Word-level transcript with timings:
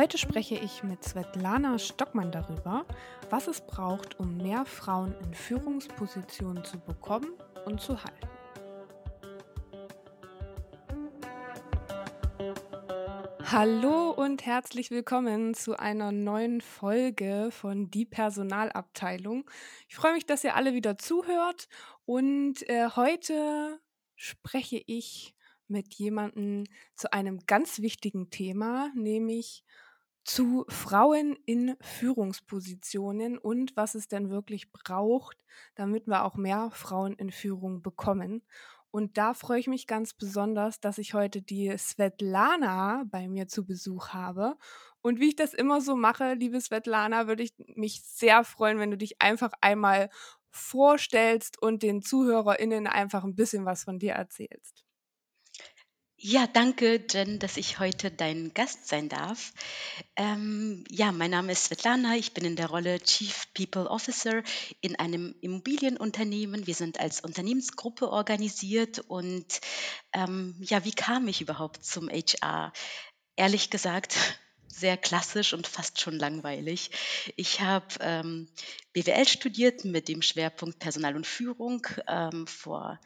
Heute 0.00 0.16
spreche 0.16 0.54
ich 0.54 0.82
mit 0.82 1.04
Svetlana 1.04 1.78
Stockmann 1.78 2.32
darüber, 2.32 2.86
was 3.28 3.48
es 3.48 3.60
braucht, 3.60 4.18
um 4.18 4.38
mehr 4.38 4.64
Frauen 4.64 5.14
in 5.22 5.34
Führungspositionen 5.34 6.64
zu 6.64 6.80
bekommen 6.80 7.34
und 7.66 7.82
zu 7.82 8.02
halten. 8.02 8.28
Hallo 13.44 14.12
und 14.12 14.46
herzlich 14.46 14.90
willkommen 14.90 15.52
zu 15.52 15.78
einer 15.78 16.12
neuen 16.12 16.62
Folge 16.62 17.50
von 17.50 17.90
Die 17.90 18.06
Personalabteilung. 18.06 19.50
Ich 19.86 19.96
freue 19.96 20.14
mich, 20.14 20.24
dass 20.24 20.44
ihr 20.44 20.56
alle 20.56 20.72
wieder 20.72 20.96
zuhört 20.96 21.68
und 22.06 22.66
äh, 22.70 22.88
heute 22.96 23.78
spreche 24.16 24.82
ich 24.86 25.34
mit 25.68 25.92
jemandem 25.92 26.64
zu 26.96 27.12
einem 27.12 27.40
ganz 27.46 27.80
wichtigen 27.80 28.30
Thema, 28.30 28.90
nämlich 28.94 29.62
zu 30.30 30.64
Frauen 30.68 31.36
in 31.44 31.76
Führungspositionen 31.80 33.36
und 33.36 33.76
was 33.76 33.96
es 33.96 34.06
denn 34.06 34.30
wirklich 34.30 34.70
braucht, 34.70 35.36
damit 35.74 36.06
wir 36.06 36.24
auch 36.24 36.36
mehr 36.36 36.70
Frauen 36.70 37.14
in 37.14 37.32
Führung 37.32 37.82
bekommen. 37.82 38.42
Und 38.92 39.18
da 39.18 39.34
freue 39.34 39.58
ich 39.58 39.66
mich 39.66 39.88
ganz 39.88 40.14
besonders, 40.14 40.78
dass 40.78 40.98
ich 40.98 41.14
heute 41.14 41.42
die 41.42 41.76
Svetlana 41.76 43.04
bei 43.10 43.28
mir 43.28 43.48
zu 43.48 43.66
Besuch 43.66 44.10
habe. 44.10 44.56
Und 45.02 45.18
wie 45.18 45.30
ich 45.30 45.36
das 45.36 45.52
immer 45.52 45.80
so 45.80 45.96
mache, 45.96 46.34
liebe 46.34 46.60
Svetlana, 46.60 47.26
würde 47.26 47.42
ich 47.42 47.52
mich 47.74 48.02
sehr 48.04 48.44
freuen, 48.44 48.78
wenn 48.78 48.92
du 48.92 48.98
dich 48.98 49.20
einfach 49.20 49.50
einmal 49.60 50.10
vorstellst 50.50 51.60
und 51.60 51.82
den 51.82 52.02
ZuhörerInnen 52.02 52.86
einfach 52.86 53.24
ein 53.24 53.34
bisschen 53.34 53.64
was 53.64 53.82
von 53.82 53.98
dir 53.98 54.12
erzählst. 54.12 54.84
Ja, 56.22 56.46
danke, 56.46 57.02
Jen, 57.08 57.38
dass 57.38 57.56
ich 57.56 57.78
heute 57.78 58.10
dein 58.10 58.52
Gast 58.52 58.86
sein 58.86 59.08
darf. 59.08 59.54
Ähm, 60.16 60.84
ja, 60.90 61.12
mein 61.12 61.30
Name 61.30 61.52
ist 61.52 61.64
Svetlana. 61.64 62.14
Ich 62.16 62.34
bin 62.34 62.44
in 62.44 62.56
der 62.56 62.68
Rolle 62.68 63.00
Chief 63.00 63.46
People 63.54 63.88
Officer 63.88 64.42
in 64.82 64.96
einem 64.96 65.34
Immobilienunternehmen. 65.40 66.66
Wir 66.66 66.74
sind 66.74 67.00
als 67.00 67.22
Unternehmensgruppe 67.22 68.10
organisiert. 68.10 68.98
Und 68.98 69.62
ähm, 70.12 70.54
ja, 70.60 70.84
wie 70.84 70.92
kam 70.92 71.26
ich 71.26 71.40
überhaupt 71.40 71.86
zum 71.86 72.10
HR? 72.10 72.74
Ehrlich 73.36 73.70
gesagt, 73.70 74.14
sehr 74.68 74.98
klassisch 74.98 75.54
und 75.54 75.66
fast 75.66 76.02
schon 76.02 76.18
langweilig. 76.18 76.90
Ich 77.36 77.62
habe 77.62 77.86
ähm, 78.00 78.46
BWL 78.92 79.26
studiert 79.26 79.86
mit 79.86 80.08
dem 80.08 80.20
Schwerpunkt 80.20 80.80
Personal 80.80 81.16
und 81.16 81.26
Führung 81.26 81.86
ähm, 82.06 82.46
vor 82.46 83.00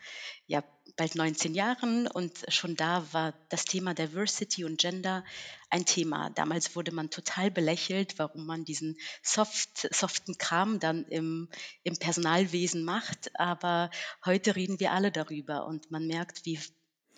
ja, 0.49 0.65
bald 0.97 1.15
19 1.15 1.55
Jahren 1.55 2.07
und 2.07 2.45
schon 2.49 2.77
da 2.77 3.07
war 3.13 3.35
das 3.49 3.65
Thema 3.65 3.95
Diversity 3.95 4.65
und 4.65 4.81
Gender 4.81 5.25
ein 5.71 5.85
Thema. 5.85 6.31
Damals 6.31 6.77
wurde 6.77 6.93
man 6.93 7.11
total 7.11 7.51
belächelt, 7.51 8.19
warum 8.19 8.47
man 8.47 8.65
diesen 8.65 8.97
soft, 9.23 9.89
soften 9.93 10.39
Kram 10.39 10.79
dann 10.79 11.05
im, 11.07 11.49
im 11.83 11.97
Personalwesen 11.97 12.85
macht. 12.85 13.31
Aber 13.39 13.91
heute 14.25 14.57
reden 14.57 14.79
wir 14.79 14.93
alle 14.93 15.11
darüber 15.11 15.67
und 15.67 15.91
man 15.91 16.07
merkt, 16.07 16.47
wie 16.47 16.61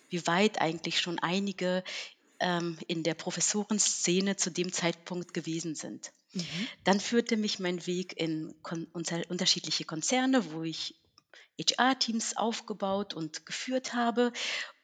wie 0.09 0.25
weit 0.25 0.61
eigentlich 0.61 0.99
schon 0.99 1.19
einige 1.19 1.83
ähm, 2.39 2.77
in 2.87 3.03
der 3.03 3.13
Professorenszene 3.13 4.37
zu 4.37 4.51
dem 4.51 4.71
Zeitpunkt 4.71 5.33
gewesen 5.33 5.75
sind. 5.75 6.11
Mhm. 6.33 6.67
Dann 6.83 6.99
führte 6.99 7.37
mich 7.37 7.59
mein 7.59 7.85
Weg 7.87 8.17
in 8.19 8.53
unterschiedliche 8.93 9.85
Konzerne, 9.85 10.51
wo 10.51 10.63
ich 10.63 10.95
HR-Teams 11.59 12.37
aufgebaut 12.37 13.13
und 13.13 13.45
geführt 13.45 13.93
habe 13.93 14.31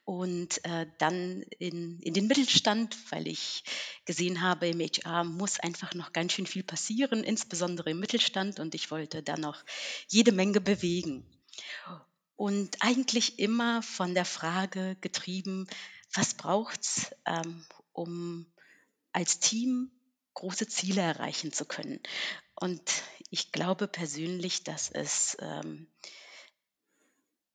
und 0.05 0.63
äh, 0.65 0.87
dann 0.97 1.43
in, 1.59 1.99
in 1.99 2.13
den 2.13 2.27
Mittelstand, 2.27 2.97
weil 3.11 3.27
ich 3.27 3.63
gesehen 4.05 4.41
habe, 4.41 4.67
im 4.67 4.79
HR 4.79 5.23
muss 5.23 5.59
einfach 5.59 5.93
noch 5.93 6.11
ganz 6.11 6.33
schön 6.33 6.47
viel 6.47 6.63
passieren, 6.63 7.23
insbesondere 7.23 7.91
im 7.91 7.99
Mittelstand 7.99 8.59
und 8.59 8.75
ich 8.75 8.91
wollte 8.91 9.23
da 9.23 9.37
noch 9.37 9.63
jede 10.09 10.31
Menge 10.31 10.59
bewegen. 10.59 11.25
Und 12.35 12.77
eigentlich 12.81 13.39
immer 13.39 13.81
von 13.81 14.13
der 14.13 14.25
Frage 14.25 14.97
getrieben, 14.99 15.67
was 16.13 16.33
braucht's, 16.33 17.11
ähm, 17.25 17.65
um 17.93 18.51
als 19.13 19.39
Team 19.39 19.91
große 20.33 20.67
Ziele 20.67 21.01
erreichen 21.01 21.53
zu 21.53 21.65
können? 21.65 22.01
Und 22.55 22.81
ich 23.29 23.51
glaube 23.51 23.87
persönlich, 23.87 24.63
dass 24.63 24.89
es 24.89 25.37
ähm, 25.39 25.87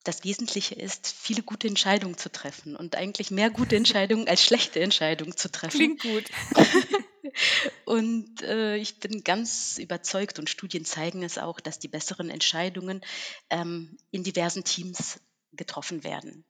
das 0.09 0.25
Wesentliche 0.25 0.75
ist, 0.75 1.07
viele 1.07 1.43
gute 1.43 1.69
Entscheidungen 1.69 2.17
zu 2.17 2.33
treffen 2.33 2.75
und 2.75 2.97
eigentlich 2.97 3.31
mehr 3.31 3.51
gute 3.51 3.77
Entscheidungen 3.77 4.27
als 4.27 4.43
schlechte 4.43 4.81
Entscheidungen 4.81 5.37
zu 5.37 5.51
treffen. 5.51 5.99
Klingt 5.99 6.03
gut. 6.03 6.25
und 7.85 8.43
äh, 8.43 8.77
ich 8.77 9.01
bin 9.01 9.23
ganz 9.23 9.77
überzeugt 9.77 10.39
und 10.39 10.49
Studien 10.49 10.87
zeigen 10.87 11.23
es 11.23 11.37
auch, 11.37 11.61
dass 11.61 11.79
die 11.79 11.89
besseren 11.89 12.31
Entscheidungen 12.31 13.03
ähm, 13.51 13.99
in 14.11 14.25
diversen 14.25 14.65
Teams 14.65 15.21
getroffen 15.53 16.05
werden 16.05 16.47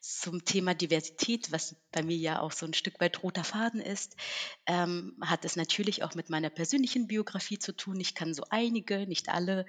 zum 0.00 0.44
Thema 0.44 0.74
Diversität, 0.74 1.50
was 1.50 1.76
bei 1.90 2.02
mir 2.02 2.16
ja 2.16 2.40
auch 2.40 2.52
so 2.52 2.66
ein 2.66 2.74
Stück 2.74 3.00
weit 3.00 3.22
roter 3.22 3.44
Faden 3.44 3.80
ist, 3.80 4.16
ähm, 4.66 5.16
hat 5.22 5.44
es 5.44 5.56
natürlich 5.56 6.02
auch 6.02 6.14
mit 6.14 6.30
meiner 6.30 6.50
persönlichen 6.50 7.06
Biografie 7.06 7.58
zu 7.58 7.74
tun. 7.74 7.98
Ich 8.00 8.14
kann 8.14 8.34
so 8.34 8.44
einige, 8.50 9.06
nicht 9.06 9.28
alle 9.28 9.66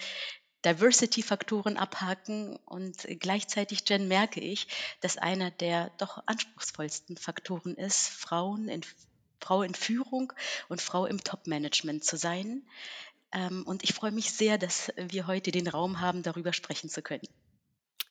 Diversity-Faktoren 0.66 1.78
abhaken 1.78 2.58
und 2.66 3.08
gleichzeitig, 3.20 3.88
Jen, 3.88 4.08
merke 4.08 4.40
ich, 4.40 4.68
dass 5.02 5.18
einer 5.18 5.52
der 5.52 5.92
doch 5.98 6.24
anspruchsvollsten 6.26 7.18
Faktoren 7.18 7.76
ist, 7.76 8.10
Frauen 8.10 8.68
in, 8.68 8.82
Frau 9.40 9.62
in 9.62 9.76
Führung 9.76 10.34
und 10.68 10.82
Frau 10.82 11.06
im 11.06 11.24
Top-Management 11.24 12.04
zu 12.04 12.18
sein. 12.18 12.64
Ähm, 13.32 13.64
und 13.66 13.84
ich 13.84 13.94
freue 13.94 14.12
mich 14.12 14.32
sehr, 14.32 14.58
dass 14.58 14.92
wir 14.96 15.28
heute 15.28 15.52
den 15.52 15.68
Raum 15.68 16.02
haben, 16.02 16.24
darüber 16.24 16.54
sprechen 16.54 16.90
zu 16.90 17.02
können. 17.02 17.28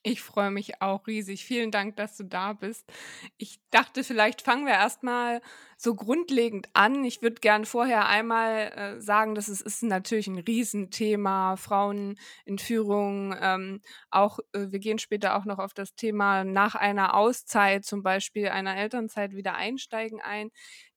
Ich 0.03 0.21
freue 0.21 0.51
mich 0.51 0.81
auch 0.81 1.07
riesig. 1.07 1.45
Vielen 1.45 1.71
Dank, 1.71 1.95
dass 1.97 2.15
du 2.17 2.23
da 2.23 2.53
bist. 2.53 2.85
Ich 3.37 3.59
dachte, 3.71 4.03
vielleicht 4.03 4.41
fangen 4.41 4.65
wir 4.65 4.73
erstmal 4.73 5.41
so 5.77 5.95
grundlegend 5.95 6.69
an. 6.73 7.03
Ich 7.03 7.21
würde 7.21 7.41
gern 7.41 7.65
vorher 7.65 8.07
einmal 8.07 8.71
äh, 8.75 9.01
sagen, 9.01 9.35
dass 9.35 9.47
es 9.47 9.61
ist 9.61 9.83
natürlich 9.83 10.27
ein 10.27 10.39
Riesenthema, 10.39 11.55
Frauen 11.57 12.17
in 12.45 12.57
Führung. 12.57 13.35
Ähm, 13.39 13.81
auch 14.09 14.39
äh, 14.53 14.67
wir 14.69 14.79
gehen 14.79 14.99
später 14.99 15.35
auch 15.35 15.45
noch 15.45 15.59
auf 15.59 15.73
das 15.73 15.95
Thema 15.95 16.43
nach 16.43 16.75
einer 16.75 17.15
Auszeit, 17.15 17.85
zum 17.85 18.03
Beispiel 18.03 18.49
einer 18.49 18.77
Elternzeit, 18.77 19.33
wieder 19.33 19.55
einsteigen 19.55 20.21
ein. 20.21 20.51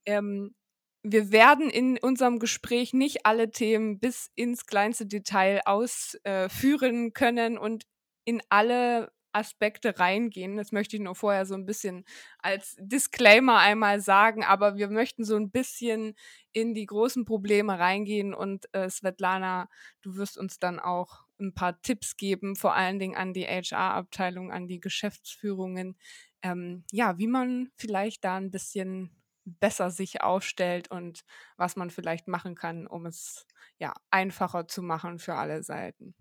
Ähm, 0.06 0.54
wir 1.02 1.32
werden 1.32 1.70
in 1.70 1.98
unserem 1.98 2.38
Gespräch 2.38 2.92
nicht 2.92 3.24
alle 3.24 3.50
Themen 3.50 3.98
bis 3.98 4.30
ins 4.34 4.66
kleinste 4.66 5.06
Detail 5.06 5.62
ausführen 5.64 7.06
äh, 7.06 7.10
können 7.10 7.58
und 7.58 7.84
in 8.30 8.40
alle 8.48 9.12
Aspekte 9.32 9.98
reingehen. 9.98 10.56
Das 10.56 10.72
möchte 10.72 10.96
ich 10.96 11.02
nur 11.02 11.14
vorher 11.14 11.46
so 11.46 11.54
ein 11.54 11.66
bisschen 11.66 12.04
als 12.38 12.76
Disclaimer 12.80 13.58
einmal 13.58 14.00
sagen, 14.00 14.44
aber 14.44 14.76
wir 14.76 14.88
möchten 14.88 15.24
so 15.24 15.36
ein 15.36 15.50
bisschen 15.50 16.14
in 16.52 16.74
die 16.74 16.86
großen 16.86 17.24
Probleme 17.24 17.78
reingehen 17.78 18.34
und 18.34 18.72
äh, 18.74 18.88
Svetlana, 18.90 19.68
du 20.02 20.16
wirst 20.16 20.36
uns 20.38 20.58
dann 20.58 20.80
auch 20.80 21.24
ein 21.40 21.54
paar 21.54 21.80
Tipps 21.82 22.16
geben, 22.16 22.56
vor 22.56 22.74
allen 22.74 22.98
Dingen 22.98 23.16
an 23.16 23.32
die 23.32 23.46
HR-Abteilung, 23.46 24.52
an 24.52 24.66
die 24.68 24.80
Geschäftsführungen, 24.80 25.96
ähm, 26.42 26.84
ja, 26.92 27.18
wie 27.18 27.28
man 27.28 27.70
vielleicht 27.76 28.24
da 28.24 28.36
ein 28.36 28.50
bisschen 28.50 29.10
besser 29.44 29.90
sich 29.90 30.22
aufstellt 30.22 30.90
und 30.90 31.24
was 31.56 31.76
man 31.76 31.90
vielleicht 31.90 32.28
machen 32.28 32.54
kann, 32.54 32.86
um 32.86 33.06
es 33.06 33.46
ja 33.78 33.94
einfacher 34.10 34.68
zu 34.68 34.82
machen 34.82 35.18
für 35.18 35.34
alle 35.34 35.62
Seiten. 35.62 36.14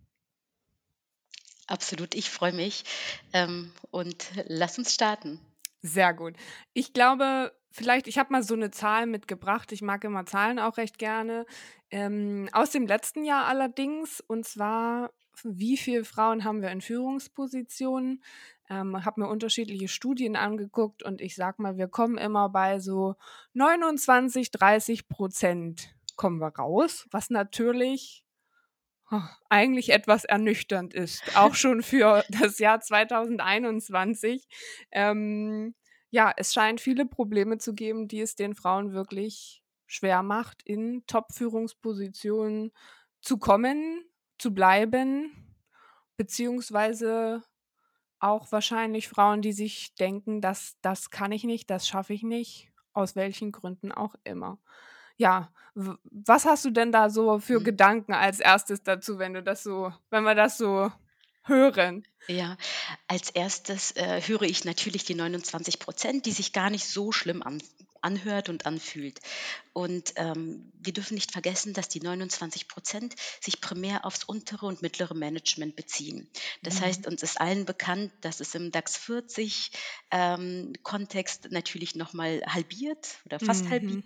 Absolut, 1.70 2.16
ich 2.16 2.32
freue 2.32 2.52
mich. 2.52 2.84
Ähm, 3.32 3.72
und 3.92 4.32
lass 4.48 4.80
uns 4.80 4.94
starten. 4.94 5.40
Sehr 5.84 6.16
gut. 6.16 6.34
Ich 6.74 6.94
glaube, 6.94 7.54
vielleicht, 7.72 8.08
ich 8.08 8.18
habe 8.18 8.34
mal 8.34 8.42
so 8.42 8.56
eine 8.56 8.72
Zahl 8.72 9.06
mitgebracht. 9.06 9.72
Ich 9.72 9.84
mag 9.84 10.04
immer 10.04 10.26
Zahlen 10.26 10.58
auch 10.58 10.78
recht 10.78 10.98
gerne. 10.98 11.46
Ähm, 11.92 12.50
aus 12.54 12.72
dem 12.72 12.88
letzten 12.88 13.24
Jahr 13.24 13.46
allerdings, 13.46 14.20
und 14.20 14.48
zwar, 14.48 15.12
wie 15.44 15.78
viele 15.78 16.06
Frauen 16.06 16.44
haben 16.44 16.64
wir 16.64 16.72
in 16.72 16.82
Führungspositionen? 16.82 18.24
Ähm, 18.68 19.06
habe 19.06 19.22
mir 19.22 19.28
unterschiedliche 19.28 19.88
Studien 19.88 20.36
angeguckt 20.36 21.04
und 21.04 21.22
ich 21.22 21.36
sag 21.36 21.60
mal, 21.60 21.78
wir 21.78 21.88
kommen 21.88 22.18
immer 22.18 22.50
bei 22.50 22.80
so 22.80 23.16
29, 23.54 24.50
30 24.50 25.08
Prozent 25.08 25.96
kommen 26.16 26.40
wir 26.40 26.54
raus, 26.56 27.08
was 27.12 27.30
natürlich 27.30 28.24
eigentlich 29.50 29.90
etwas 29.90 30.24
ernüchternd 30.26 30.94
ist, 30.94 31.24
auch 31.36 31.56
schon 31.56 31.82
für 31.82 32.24
das 32.30 32.60
Jahr 32.60 32.80
2021. 32.80 34.48
Ähm, 34.92 35.76
ja, 36.12 36.34
es 36.36 36.54
scheint 36.54 36.82
viele 36.82 37.06
Probleme 37.06 37.58
zu 37.58 37.74
geben, 37.74 38.08
die 38.08 38.22
es 38.22 38.36
den 38.36 38.56
Frauen 38.56 38.94
wirklich 38.94 39.64
schwer 39.86 40.24
macht, 40.24 40.64
in 40.64 41.04
Top-Führungspositionen 41.08 42.72
zu 43.22 43.38
kommen, 43.38 44.04
zu 44.38 44.54
bleiben, 44.54 45.32
beziehungsweise 46.18 47.44
auch 48.20 48.52
wahrscheinlich 48.52 49.08
Frauen, 49.08 49.42
die 49.42 49.54
sich 49.54 49.96
denken, 49.96 50.42
dass 50.42 50.78
das 50.82 51.10
kann 51.10 51.32
ich 51.32 51.44
nicht, 51.44 51.70
das 51.70 51.88
schaffe 51.88 52.14
ich 52.14 52.24
nicht, 52.24 52.72
aus 52.94 53.16
welchen 53.16 53.52
Gründen 53.52 53.92
auch 53.92 54.16
immer. 54.24 54.60
Ja, 55.20 55.52
was 55.76 56.46
hast 56.46 56.66
du 56.66 56.72
denn 56.72 56.92
da 56.92 57.10
so 57.10 57.40
für 57.40 57.60
mhm. 57.60 57.66
Gedanken 57.66 58.14
als 58.14 58.40
erstes 58.40 58.84
dazu, 58.84 59.20
wenn 59.20 59.34
du 59.34 59.44
das 59.44 59.64
so, 59.64 59.94
wenn 60.10 60.24
wir 60.24 60.34
das 60.34 60.58
so 60.58 60.92
hören? 61.44 62.04
Ja, 62.28 62.58
als 63.08 63.30
erstes 63.30 63.92
äh, 63.92 64.22
höre 64.26 64.44
ich 64.44 64.64
natürlich 64.64 65.04
die 65.04 65.16
29 65.16 65.80
Prozent, 65.80 66.26
die 66.26 66.32
sich 66.32 66.54
gar 66.54 66.70
nicht 66.70 66.88
so 66.88 67.12
schlimm 67.12 67.44
an, 67.44 67.62
anhört 68.02 68.48
und 68.48 68.66
anfühlt. 68.66 69.20
Und 69.74 70.14
ähm, 70.16 70.72
wir 70.80 70.94
dürfen 70.94 71.16
nicht 71.16 71.32
vergessen, 71.32 71.74
dass 71.74 71.90
die 71.90 72.02
29 72.02 72.68
Prozent 72.68 73.16
sich 73.42 73.60
primär 73.60 74.06
aufs 74.06 74.24
untere 74.24 74.68
und 74.68 74.82
mittlere 74.82 75.16
Management 75.16 75.76
beziehen. 75.76 76.30
Das 76.62 76.80
mhm. 76.80 76.86
heißt, 76.86 77.08
uns 77.08 77.24
ist 77.24 77.42
allen 77.42 77.66
bekannt, 77.66 78.14
dass 78.22 78.40
es 78.40 78.56
im 78.56 78.72
DAX 78.72 78.96
40 78.96 79.72
ähm, 80.12 80.74
Kontext 80.84 81.50
natürlich 81.52 81.96
nochmal 81.96 82.42
halbiert 82.48 83.18
oder 83.26 83.40
fast 83.40 83.66
mhm. 83.66 83.70
halbiert 83.72 84.06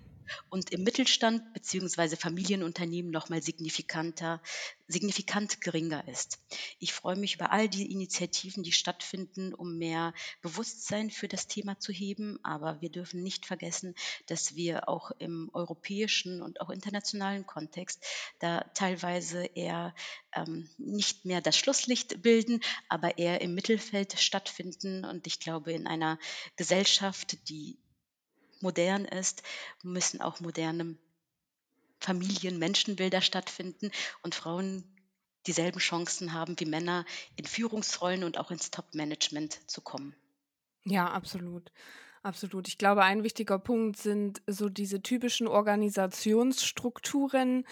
und 0.49 0.71
im 0.71 0.83
Mittelstand 0.83 1.53
bzw. 1.53 2.15
Familienunternehmen 2.15 3.11
nochmal 3.11 3.41
signifikanter, 3.41 4.41
signifikant 4.87 5.61
geringer 5.61 6.07
ist. 6.07 6.39
Ich 6.79 6.93
freue 6.93 7.15
mich 7.15 7.35
über 7.35 7.51
all 7.51 7.67
die 7.67 7.91
Initiativen, 7.91 8.63
die 8.63 8.71
stattfinden, 8.71 9.53
um 9.53 9.77
mehr 9.77 10.13
Bewusstsein 10.41 11.09
für 11.09 11.27
das 11.27 11.47
Thema 11.47 11.79
zu 11.79 11.91
heben. 11.91 12.39
Aber 12.43 12.81
wir 12.81 12.89
dürfen 12.89 13.23
nicht 13.23 13.45
vergessen, 13.45 13.95
dass 14.27 14.55
wir 14.55 14.89
auch 14.89 15.11
im 15.19 15.49
europäischen 15.53 16.41
und 16.41 16.61
auch 16.61 16.69
internationalen 16.69 17.45
Kontext 17.45 18.05
da 18.39 18.61
teilweise 18.73 19.45
eher 19.45 19.93
ähm, 20.35 20.69
nicht 20.77 21.25
mehr 21.25 21.41
das 21.41 21.57
Schlusslicht 21.57 22.21
bilden, 22.21 22.61
aber 22.89 23.17
eher 23.17 23.41
im 23.41 23.55
Mittelfeld 23.55 24.19
stattfinden. 24.19 25.05
Und 25.05 25.27
ich 25.27 25.39
glaube, 25.39 25.73
in 25.73 25.87
einer 25.87 26.19
Gesellschaft, 26.55 27.49
die 27.49 27.77
modern 28.63 29.05
ist, 29.05 29.43
müssen 29.83 30.21
auch 30.21 30.39
moderne 30.39 30.97
Familien, 31.99 32.57
Menschenbilder 32.57 33.21
stattfinden 33.21 33.91
und 34.23 34.33
Frauen 34.33 34.83
dieselben 35.45 35.79
Chancen 35.79 36.33
haben 36.33 36.59
wie 36.59 36.65
Männer, 36.65 37.05
in 37.35 37.45
Führungsrollen 37.45 38.23
und 38.23 38.39
auch 38.39 38.49
ins 38.49 38.71
Top-Management 38.71 39.69
zu 39.69 39.81
kommen. 39.81 40.15
Ja, 40.85 41.11
absolut. 41.11 41.71
Absolut. 42.23 42.67
Ich 42.69 42.77
glaube, 42.77 43.03
ein 43.03 43.23
wichtiger 43.23 43.59
Punkt 43.59 43.97
sind 43.97 44.41
so 44.47 44.69
diese 44.69 45.01
typischen 45.01 45.47
Organisationsstrukturen, 45.47 47.65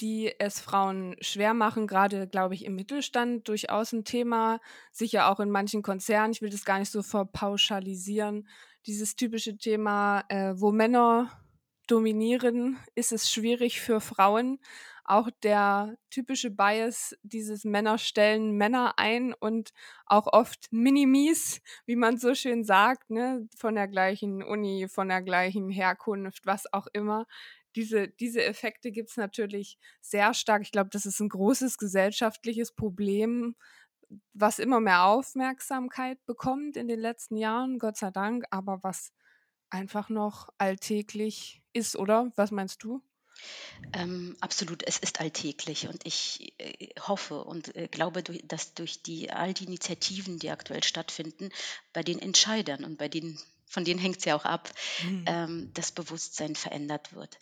die 0.00 0.32
es 0.38 0.60
Frauen 0.60 1.14
schwer 1.20 1.52
machen, 1.52 1.86
gerade, 1.86 2.26
glaube 2.26 2.54
ich, 2.54 2.64
im 2.64 2.74
Mittelstand 2.74 3.46
durchaus 3.48 3.92
ein 3.92 4.04
Thema, 4.04 4.60
sicher 4.92 5.30
auch 5.30 5.40
in 5.40 5.50
manchen 5.50 5.82
Konzernen. 5.82 6.32
Ich 6.32 6.40
will 6.40 6.48
das 6.48 6.64
gar 6.64 6.78
nicht 6.78 6.90
so 6.90 7.02
verpauschalisieren, 7.02 8.48
dieses 8.86 9.16
typische 9.16 9.56
Thema, 9.56 10.24
äh, 10.28 10.54
wo 10.56 10.72
Männer 10.72 11.30
dominieren, 11.86 12.78
ist 12.94 13.12
es 13.12 13.30
schwierig 13.30 13.80
für 13.80 14.00
Frauen. 14.00 14.60
Auch 15.04 15.30
der 15.42 15.96
typische 16.10 16.50
Bias, 16.50 17.16
dieses 17.22 17.64
Männer 17.64 17.96
stellen 17.96 18.52
Männer 18.52 18.98
ein 18.98 19.32
und 19.32 19.72
auch 20.04 20.26
oft 20.26 20.70
Minimis, 20.70 21.62
wie 21.86 21.96
man 21.96 22.18
so 22.18 22.34
schön 22.34 22.62
sagt, 22.62 23.08
ne, 23.08 23.48
von 23.56 23.74
der 23.74 23.88
gleichen 23.88 24.42
Uni, 24.42 24.86
von 24.88 25.08
der 25.08 25.22
gleichen 25.22 25.70
Herkunft, 25.70 26.44
was 26.44 26.70
auch 26.72 26.86
immer. 26.92 27.26
Diese, 27.74 28.08
diese 28.08 28.44
Effekte 28.44 28.90
gibt 28.92 29.10
es 29.10 29.16
natürlich 29.16 29.78
sehr 30.02 30.34
stark. 30.34 30.62
Ich 30.62 30.72
glaube, 30.72 30.90
das 30.90 31.06
ist 31.06 31.20
ein 31.20 31.28
großes 31.30 31.78
gesellschaftliches 31.78 32.72
Problem, 32.72 33.54
was 34.32 34.58
immer 34.58 34.80
mehr 34.80 35.04
Aufmerksamkeit 35.04 36.24
bekommt 36.26 36.76
in 36.76 36.88
den 36.88 37.00
letzten 37.00 37.36
Jahren, 37.36 37.78
Gott 37.78 37.96
sei 37.96 38.10
Dank, 38.10 38.44
aber 38.50 38.82
was 38.82 39.12
einfach 39.70 40.08
noch 40.08 40.48
alltäglich 40.58 41.62
ist, 41.72 41.96
oder? 41.96 42.32
Was 42.36 42.50
meinst 42.50 42.82
du? 42.82 43.02
Ähm, 43.92 44.36
absolut, 44.40 44.82
es 44.82 44.98
ist 44.98 45.20
alltäglich 45.20 45.86
und 45.86 46.04
ich 46.04 46.54
äh, 46.58 46.88
hoffe 47.00 47.44
und 47.44 47.74
äh, 47.76 47.86
glaube, 47.86 48.22
durch, 48.22 48.42
dass 48.46 48.74
durch 48.74 49.02
die 49.02 49.30
all 49.30 49.54
die 49.54 49.64
Initiativen, 49.64 50.38
die 50.38 50.50
aktuell 50.50 50.82
stattfinden, 50.82 51.50
bei 51.92 52.02
den 52.02 52.18
Entscheidern 52.18 52.84
und 52.84 52.98
bei 52.98 53.08
denen, 53.08 53.38
von 53.66 53.84
denen 53.84 54.00
hängt 54.00 54.18
es 54.18 54.24
ja 54.24 54.34
auch 54.34 54.44
ab, 54.44 54.72
mhm. 55.04 55.24
ähm, 55.26 55.70
das 55.74 55.92
Bewusstsein 55.92 56.56
verändert 56.56 57.12
wird 57.14 57.38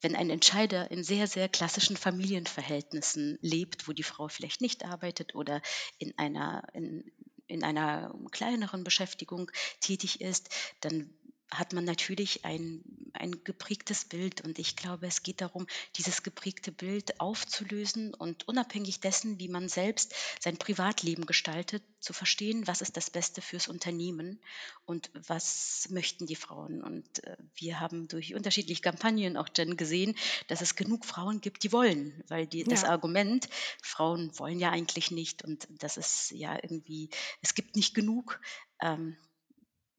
wenn 0.00 0.16
ein 0.16 0.30
Entscheider 0.30 0.90
in 0.90 1.04
sehr, 1.04 1.26
sehr 1.26 1.48
klassischen 1.48 1.96
Familienverhältnissen 1.96 3.38
lebt, 3.42 3.88
wo 3.88 3.92
die 3.92 4.02
Frau 4.02 4.28
vielleicht 4.28 4.60
nicht 4.60 4.84
arbeitet 4.84 5.34
oder 5.34 5.60
in 5.98 6.16
einer, 6.18 6.64
in, 6.72 7.10
in 7.46 7.64
einer 7.64 8.14
kleineren 8.30 8.84
Beschäftigung 8.84 9.50
tätig 9.80 10.20
ist, 10.20 10.50
dann 10.80 11.10
hat 11.52 11.72
man 11.72 11.84
natürlich 11.84 12.44
ein, 12.44 12.82
ein 13.12 13.42
geprägtes 13.44 14.04
Bild. 14.04 14.40
Und 14.42 14.58
ich 14.58 14.76
glaube, 14.76 15.06
es 15.06 15.22
geht 15.22 15.40
darum, 15.40 15.66
dieses 15.96 16.22
geprägte 16.22 16.70
Bild 16.72 17.20
aufzulösen 17.20 18.14
und 18.14 18.46
unabhängig 18.46 19.00
dessen, 19.00 19.38
wie 19.40 19.48
man 19.48 19.68
selbst 19.68 20.14
sein 20.38 20.56
Privatleben 20.56 21.26
gestaltet, 21.26 21.82
zu 22.00 22.12
verstehen, 22.12 22.66
was 22.66 22.80
ist 22.80 22.96
das 22.96 23.10
Beste 23.10 23.42
fürs 23.42 23.68
Unternehmen 23.68 24.40
und 24.86 25.10
was 25.12 25.88
möchten 25.90 26.26
die 26.26 26.36
Frauen. 26.36 26.82
Und 26.82 27.24
äh, 27.24 27.36
wir 27.54 27.80
haben 27.80 28.08
durch 28.08 28.34
unterschiedliche 28.34 28.82
Kampagnen 28.82 29.36
auch 29.36 29.48
Jen 29.56 29.76
gesehen, 29.76 30.16
dass 30.48 30.60
es 30.60 30.76
genug 30.76 31.04
Frauen 31.04 31.40
gibt, 31.40 31.62
die 31.62 31.72
wollen, 31.72 32.22
weil 32.28 32.46
die, 32.46 32.64
das 32.64 32.84
Argument, 32.84 33.48
Frauen 33.82 34.30
wollen 34.38 34.60
ja 34.60 34.70
eigentlich 34.70 35.10
nicht 35.10 35.44
und 35.44 35.68
das 35.70 35.96
ist 35.96 36.30
ja 36.30 36.54
irgendwie, 36.54 37.10
es 37.42 37.54
gibt 37.54 37.76
nicht 37.76 37.94
genug. 37.94 38.40
Ähm, 38.80 39.16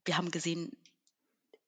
wir 0.06 0.18
haben 0.18 0.32
gesehen, 0.32 0.76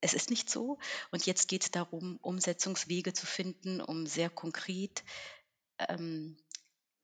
es 0.04 0.14
ist 0.14 0.30
nicht 0.30 0.50
so. 0.50 0.78
Und 1.12 1.26
jetzt 1.26 1.48
geht 1.48 1.64
es 1.64 1.72
darum, 1.72 2.18
Umsetzungswege 2.22 3.14
zu 3.14 3.26
finden, 3.26 3.80
um 3.82 4.06
sehr 4.06 4.30
konkret 4.30 5.04
ähm, 5.80 6.38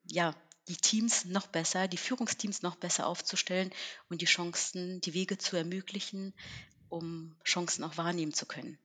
ja, 0.03 0.35
die 0.67 0.75
Teams 0.75 1.25
noch 1.25 1.47
besser, 1.47 1.87
die 1.87 1.97
Führungsteams 1.97 2.61
noch 2.61 2.75
besser 2.75 3.07
aufzustellen 3.07 3.71
und 4.09 4.21
die 4.21 4.25
Chancen, 4.25 5.01
die 5.01 5.13
Wege 5.13 5.37
zu 5.37 5.55
ermöglichen, 5.55 6.33
um 6.89 7.35
Chancen 7.43 7.83
auch 7.83 7.97
wahrnehmen 7.97 8.33
zu 8.33 8.45
können. 8.45 8.77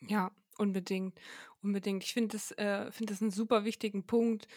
Ja, 0.00 0.32
unbedingt, 0.58 1.18
unbedingt. 1.62 2.02
Ich 2.02 2.12
finde 2.12 2.36
das, 2.36 2.50
äh, 2.52 2.90
find 2.90 3.10
das 3.10 3.22
einen 3.22 3.30
super 3.30 3.64
wichtigen 3.64 4.04
Punkt, 4.04 4.48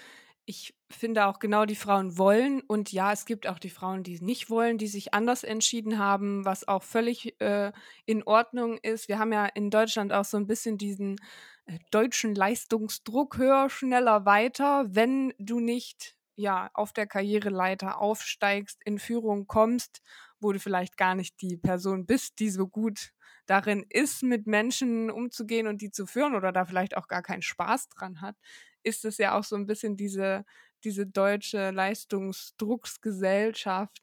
ich 0.45 0.75
finde 0.90 1.25
auch 1.25 1.40
genau, 1.40 1.66
die 1.66 1.75
Frauen 1.75 2.18
wollen. 2.18 2.62
Und 2.62 2.92
ja, 2.92 3.12
es 3.12 3.25
gibt 3.25 3.48
auch 3.48 3.60
die 3.60 3.69
Frauen, 3.69 4.04
die 4.04 4.19
nicht 4.19 4.50
wollen, 4.50 4.78
die 4.78 4.88
sich 4.88 5.13
anders 5.13 5.44
entschieden 5.44 5.98
haben, 5.98 6.45
was 6.45 6.68
auch 6.68 6.84
völlig 6.84 7.40
äh, 7.42 7.72
in 8.06 8.24
Ordnung 8.24 8.77
ist. 8.77 9.08
Wir 9.08 9.20
haben 9.20 9.32
ja 9.32 9.46
in 9.46 9.70
Deutschland 9.70 10.12
auch 10.12 10.25
so 10.25 10.38
ein 10.38 10.48
bisschen 10.48 10.77
diesen 10.77 11.18
äh, 11.65 11.79
deutschen 11.91 12.36
Leistungsdruck 12.36 13.38
höher, 13.38 13.70
schneller, 13.70 14.25
weiter. 14.25 14.86
Wenn 14.89 15.34
du 15.39 15.60
nicht 15.60 16.15
ja 16.36 16.70
auf 16.74 16.94
der 16.94 17.08
Karriereleiter 17.08 18.00
aufsteigst, 18.00 18.82
in 18.86 19.00
Führung 19.00 19.48
kommst, 19.48 20.01
wo 20.39 20.51
du 20.51 20.60
vielleicht 20.60 20.98
gar 20.98 21.15
nicht 21.15 21.41
die 21.41 21.58
Person 21.58 22.06
bist, 22.06 22.39
die 22.39 22.50
so 22.50 22.68
gut 22.68 23.12
darin 23.46 23.86
ist, 23.89 24.24
mit 24.24 24.48
Menschen 24.48 25.10
umzugehen 25.10 25.68
und 25.68 25.82
die 25.82 25.91
zu 25.91 26.06
führen 26.06 26.36
oder 26.36 26.51
da 26.51 26.65
vielleicht 26.65 26.98
auch 26.98 27.08
gar 27.08 27.22
keinen 27.22 27.41
Spaß 27.41 27.89
dran 27.89 28.22
hat, 28.22 28.36
ist 28.84 29.06
es 29.06 29.18
ja 29.18 29.38
auch 29.38 29.44
so 29.44 29.56
ein 29.56 29.66
bisschen 29.68 29.98
diese, 29.98 30.46
diese 30.84 31.06
deutsche 31.08 31.72
Leistungsdrucksgesellschaft, 31.72 34.02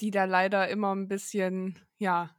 die 0.00 0.10
da 0.10 0.24
leider 0.24 0.68
immer 0.68 0.94
ein 0.94 1.08
bisschen, 1.08 1.78
ja, 1.98 2.34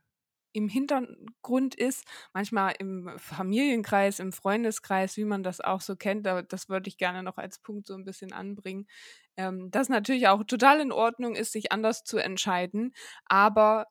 im 0.56 0.70
Hintergrund 0.70 1.74
ist, 1.76 2.06
manchmal 2.34 2.76
im 2.78 3.12
Familienkreis, 3.18 4.20
im 4.20 4.32
Freundeskreis, 4.32 5.18
wie 5.18 5.26
man 5.26 5.42
das 5.42 5.62
auch 5.62 5.82
so 5.82 5.96
kennt, 5.96 6.28
das 6.28 6.70
würde 6.70 6.90
ich 6.90 6.98
gerne 6.98 7.24
noch 7.24 7.38
als 7.38 7.58
Punkt 7.60 7.88
so 7.88 7.96
ein 7.96 8.06
bisschen 8.06 8.34
anbringen, 8.34 8.88
ähm, 9.36 9.72
dass 9.72 9.90
natürlich 9.90 10.28
auch 10.28 10.44
total 10.44 10.80
in 10.80 10.92
Ordnung 10.92 11.36
ist, 11.36 11.54
sich 11.54 11.72
anders 11.72 12.04
zu 12.04 12.20
entscheiden, 12.20 12.94
aber 13.26 13.88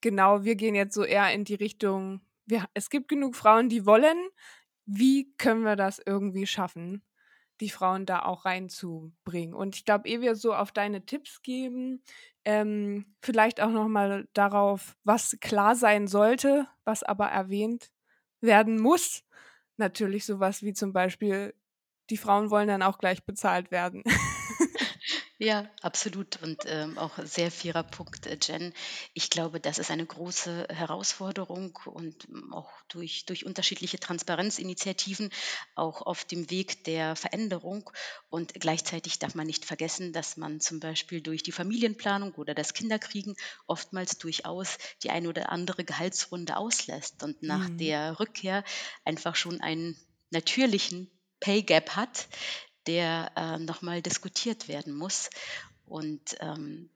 genau, 0.00 0.44
wir 0.44 0.56
gehen 0.56 0.74
jetzt 0.74 0.94
so 0.94 1.04
eher 1.04 1.32
in 1.32 1.44
die 1.44 1.54
Richtung, 1.54 2.20
wir, 2.46 2.66
es 2.74 2.90
gibt 2.90 3.08
genug 3.08 3.36
Frauen, 3.36 3.68
die 3.68 3.86
wollen, 3.86 4.18
wie 4.92 5.32
können 5.38 5.62
wir 5.64 5.76
das 5.76 6.00
irgendwie 6.04 6.46
schaffen, 6.46 7.02
die 7.60 7.70
Frauen 7.70 8.06
da 8.06 8.22
auch 8.22 8.44
reinzubringen? 8.44 9.54
Und 9.54 9.76
ich 9.76 9.84
glaube, 9.84 10.08
ehe 10.08 10.20
wir 10.20 10.34
so 10.34 10.54
auf 10.54 10.72
deine 10.72 11.06
Tipps 11.06 11.42
geben, 11.42 12.02
ähm, 12.44 13.14
vielleicht 13.22 13.60
auch 13.60 13.70
nochmal 13.70 14.28
darauf, 14.32 14.96
was 15.04 15.36
klar 15.40 15.76
sein 15.76 16.08
sollte, 16.08 16.66
was 16.84 17.02
aber 17.02 17.26
erwähnt 17.26 17.90
werden 18.40 18.80
muss. 18.80 19.22
Natürlich 19.76 20.24
sowas 20.24 20.62
wie 20.62 20.72
zum 20.72 20.92
Beispiel, 20.92 21.54
die 22.10 22.16
Frauen 22.16 22.50
wollen 22.50 22.68
dann 22.68 22.82
auch 22.82 22.98
gleich 22.98 23.24
bezahlt 23.24 23.70
werden. 23.70 24.02
Ja, 25.42 25.70
absolut 25.80 26.42
und, 26.42 26.64
ähm, 26.66 26.98
auch 26.98 27.18
sehr 27.24 27.50
fairer 27.50 27.82
Punkt, 27.82 28.26
äh, 28.26 28.36
Jen. 28.42 28.74
Ich 29.14 29.30
glaube, 29.30 29.58
das 29.58 29.78
ist 29.78 29.90
eine 29.90 30.04
große 30.04 30.66
Herausforderung 30.68 31.78
und, 31.86 32.24
hm, 32.24 32.52
auch 32.52 32.70
durch 32.90 33.24
durch 33.24 33.46
unterschiedliche 33.46 33.98
Transparenzinitiativen 33.98 35.30
auch 35.74 36.02
auf 36.02 36.26
dem 36.26 36.50
Weg 36.50 36.84
der 36.84 37.16
Veränderung. 37.16 37.88
Und 38.28 38.52
gleichzeitig 38.52 39.18
darf 39.18 39.34
man 39.34 39.46
nicht 39.46 39.64
vergessen, 39.64 40.12
dass 40.12 40.36
man 40.36 40.60
zum 40.60 40.78
Beispiel 40.78 41.22
durch 41.22 41.42
die 41.42 41.52
Familienplanung 41.52 42.34
oder 42.34 42.54
das 42.54 42.74
Kinderkriegen 42.74 43.34
oftmals 43.66 44.18
durchaus 44.18 44.76
die 45.02 45.08
eine 45.10 45.30
oder 45.30 45.48
andere 45.50 45.84
Gehaltsrunde 45.84 46.58
auslässt 46.58 47.22
und 47.22 47.42
nach 47.42 47.70
Mhm. 47.70 47.80
der 47.80 48.20
Rückkehr 48.20 48.62
einfach 49.06 49.36
schon 49.36 49.62
ein 49.62 49.96
natürlichen 50.30 51.10
Pay 51.40 51.62
Gap 51.62 51.96
hat, 51.96 52.28
der 52.90 53.30
äh, 53.36 53.58
nochmal 53.58 54.02
diskutiert 54.02 54.66
werden 54.66 54.92
muss. 54.94 55.30
Und 55.86 56.36
ähm, 56.40 56.90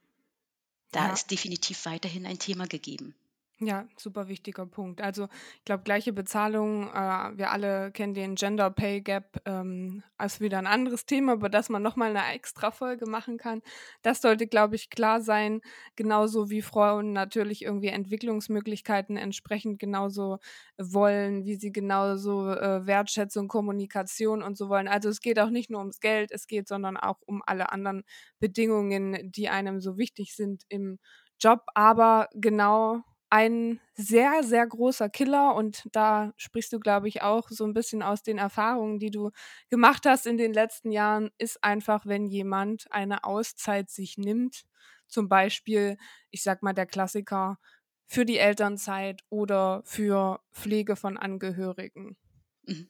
da 0.91 1.07
Ja. 1.07 1.13
ist 1.13 1.31
definitiv 1.31 1.87
weiterhin 1.87 2.27
ein 2.27 2.39
Thema 2.39 2.67
gegeben. 2.67 3.15
Ja, 3.61 3.87
super 3.97 4.27
wichtiger 4.27 4.67
Punkt. 4.67 5.01
Also, 5.01 5.29
ich 5.59 5.65
glaube, 5.65 5.85
gleiche 5.85 6.13
Bezahlung, 6.13 6.89
äh, 6.93 7.39
wir 7.39 7.53
alle 7.53 7.93
kennen 7.93 8.13
den 8.13 8.35
Gender 8.35 8.69
Pay 8.71 9.01
Gap, 9.01 9.41
ähm, 9.47 10.03
ist 10.21 10.41
wieder 10.41 10.59
ein 10.59 10.67
anderes 10.67 11.07
Thema, 11.07 11.35
über 11.35 11.49
das 11.49 11.69
man 11.69 11.81
noch 11.81 11.95
mal 11.95 12.13
'ne 12.13 12.21
Extrafolge 12.35 13.07
machen 13.07 13.37
kann. 13.39 13.63
Das 14.03 14.21
sollte, 14.21 14.49
glaube 14.49 14.75
ich, 14.75 14.91
klar 14.91 15.21
sein, 15.21 15.61
genauso 15.95 16.51
wie 16.51 16.63
Frauen 16.63 17.13
natürlich 17.13 17.63
irgendwie 17.63 17.89
Entwicklungsmöglichkeiten 17.89 19.17
entsprechend 19.17 19.79
genauso 19.79 20.39
wollen, 20.77 21.45
wie 21.45 21.55
sie 21.55 21.71
genauso, 21.71 22.51
äh, 22.51 22.85
Wertschätzung, 22.87 23.47
Kommunikation 23.47 24.43
und 24.43 24.57
so 24.57 24.69
wollen. 24.69 24.89
Also, 24.89 25.09
es 25.09 25.21
geht 25.21 25.39
auch 25.39 25.51
nicht 25.51 25.71
nur 25.71 25.79
ums 25.81 26.01
Geld, 26.01 26.33
es 26.33 26.49
geht 26.49 26.67
sondern 26.67 26.97
auch 26.97 27.19
um 27.25 27.41
alle 27.47 27.71
anderen 27.71 28.03
Bedingungen, 28.41 29.31
die 29.31 29.49
einem 29.49 29.81
so 29.81 29.97
wichtig 29.97 30.35
sind 30.35 30.65
im 30.69 30.99
Job. 31.39 31.61
Aber 31.75 32.29
genau 32.35 33.03
ein 33.35 33.81
sehr, 33.95 34.45
sehr 34.45 34.65
großer 34.67 35.09
Killer 35.09 35.57
und 35.57 35.89
da 35.93 36.33
sprichst 36.37 36.73
du, 36.73 36.79
glaube 36.79 37.09
ich, 37.09 37.23
auch 37.23 37.49
so 37.51 37.65
ein 37.65 37.75
bisschen 37.75 38.01
aus 38.03 38.23
den 38.23 38.39
Erfahrungen, 38.39 39.01
die 39.01 39.11
du 39.11 39.31
gemacht 39.71 40.07
hast 40.07 40.27
in 40.27 40.37
den 40.37 40.53
letzten 40.55 40.93
Jahren, 40.93 41.31
ist 41.39 41.63
einfach, 41.65 42.07
wenn 42.07 42.29
jemand 42.29 42.87
eine 42.93 43.25
Auszeit 43.25 43.91
sich 43.91 44.19
nimmt. 44.19 44.63
Zum 45.09 45.29
Beispiel, 45.29 45.97
ich 46.31 46.43
sage 46.45 46.61
mal, 46.63 46.75
der 46.75 46.87
Klassiker 46.87 47.59
für 48.07 48.25
die 48.25 48.39
Elternzeit 48.39 49.23
oder 49.31 49.83
für 49.85 50.41
Pflege 50.53 50.95
von 50.95 51.17
Angehörigen. 51.17 52.17
Mhm. 52.67 52.89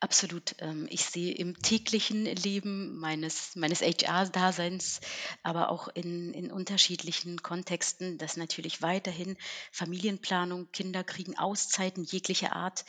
Absolut. 0.00 0.54
Ähm, 0.60 0.86
ich 0.90 1.04
sehe 1.04 1.34
im 1.34 1.60
täglichen 1.62 2.24
Leben 2.24 2.98
meines, 2.98 3.56
meines 3.56 3.82
HR-Daseins, 3.82 5.00
aber 5.42 5.70
auch 5.70 5.88
in, 5.88 6.32
in 6.34 6.50
unterschiedlichen 6.52 7.42
Kontexten, 7.42 8.18
dass 8.18 8.36
natürlich 8.36 8.82
weiterhin 8.82 9.36
Familienplanung, 9.72 10.70
Kinderkriegen, 10.72 11.38
Auszeiten 11.38 12.04
jeglicher 12.04 12.54
Art 12.54 12.84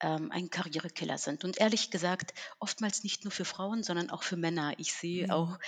ähm, 0.00 0.30
ein 0.32 0.50
Karrierekiller 0.50 1.18
sind. 1.18 1.44
Und 1.44 1.58
ehrlich 1.60 1.90
gesagt, 1.90 2.34
oftmals 2.60 3.04
nicht 3.04 3.24
nur 3.24 3.32
für 3.32 3.44
Frauen, 3.46 3.82
sondern 3.82 4.10
auch 4.10 4.22
für 4.22 4.36
Männer. 4.36 4.74
Ich 4.78 4.92
sehe 4.92 5.32
auch 5.32 5.50
Mhm. 5.50 5.58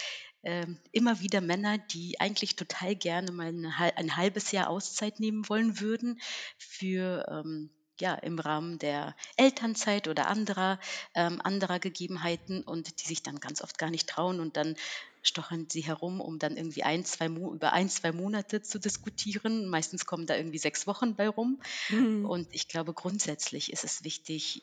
ähm, 0.45 0.79
immer 0.93 1.21
wieder 1.21 1.41
Männer, 1.41 1.79
die 1.79 2.21
eigentlich 2.21 2.57
total 2.57 2.95
gerne 2.97 3.33
mal 3.33 3.53
hal- 3.79 3.95
ein 3.97 4.17
halbes 4.17 4.53
Jahr 4.53 4.69
Auszeit 4.69 5.21
nehmen 5.21 5.49
wollen 5.49 5.81
würden 5.81 6.21
für 6.59 7.27
ähm, 7.31 7.71
ja, 8.01 8.15
im 8.15 8.39
Rahmen 8.39 8.79
der 8.79 9.15
Elternzeit 9.37 10.09
oder 10.09 10.29
anderer, 10.29 10.79
ähm, 11.15 11.41
anderer 11.43 11.79
Gegebenheiten 11.79 12.63
und 12.63 13.01
die 13.01 13.07
sich 13.07 13.23
dann 13.23 13.41
ganz 13.41 13.63
oft 13.63 13.79
gar 13.79 13.91
nicht 13.91 14.09
trauen 14.09 14.41
und 14.41 14.57
dann 14.57 14.77
stochern 15.23 15.67
sie 15.71 15.81
herum, 15.81 16.21
um 16.21 16.39
dann 16.39 16.57
irgendwie 16.57 16.83
ein, 16.83 17.05
zwei 17.05 17.29
Mo 17.29 17.53
über 17.53 17.73
ein, 17.73 17.89
zwei 17.89 18.13
Monate 18.13 18.63
zu 18.63 18.79
diskutieren. 18.79 19.69
Meistens 19.69 20.07
kommen 20.07 20.27
da 20.27 20.37
irgendwie 20.37 20.59
sechs 20.59 20.87
Wochen 20.87 21.17
bei 21.17 21.29
rum. 21.29 21.63
Mhm. 21.89 22.27
Und 22.27 22.49
ich 22.53 22.69
glaube, 22.69 22.93
grundsätzlich 22.93 23.73
ist 23.73 23.85
es 23.85 24.05
wichtig, 24.05 24.63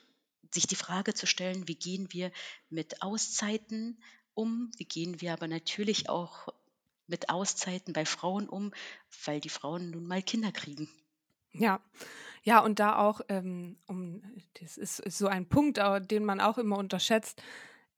sich 0.52 0.68
die 0.68 0.76
Frage 0.76 1.14
zu 1.14 1.26
stellen, 1.26 1.68
wie 1.68 1.76
gehen 1.76 2.08
wir 2.12 2.32
mit 2.70 3.02
Auszeiten 3.02 4.02
um? 4.34 4.72
Wie 4.78 4.86
gehen 4.86 5.22
wir 5.22 5.34
aber 5.34 5.48
natürlich 5.48 6.10
auch 6.10 6.48
mit 7.08 7.30
Auszeiten 7.30 7.94
bei 7.94 8.06
Frauen 8.06 8.48
um, 8.48 8.72
weil 9.26 9.40
die 9.42 9.50
Frauen 9.50 9.92
nun 9.92 10.06
mal 10.06 10.24
Kinder 10.24 10.52
kriegen. 10.52 10.90
Ja. 11.54 11.82
Ja, 12.44 12.60
und 12.60 12.80
da 12.80 12.98
auch, 12.98 13.22
ähm, 13.30 13.78
um 13.88 14.22
das 14.60 14.78
ist 14.78 15.00
ist 15.00 15.18
so 15.20 15.28
ein 15.28 15.48
Punkt, 15.48 15.80
den 16.10 16.26
man 16.26 16.40
auch 16.42 16.58
immer 16.58 16.78
unterschätzt. 16.78 17.42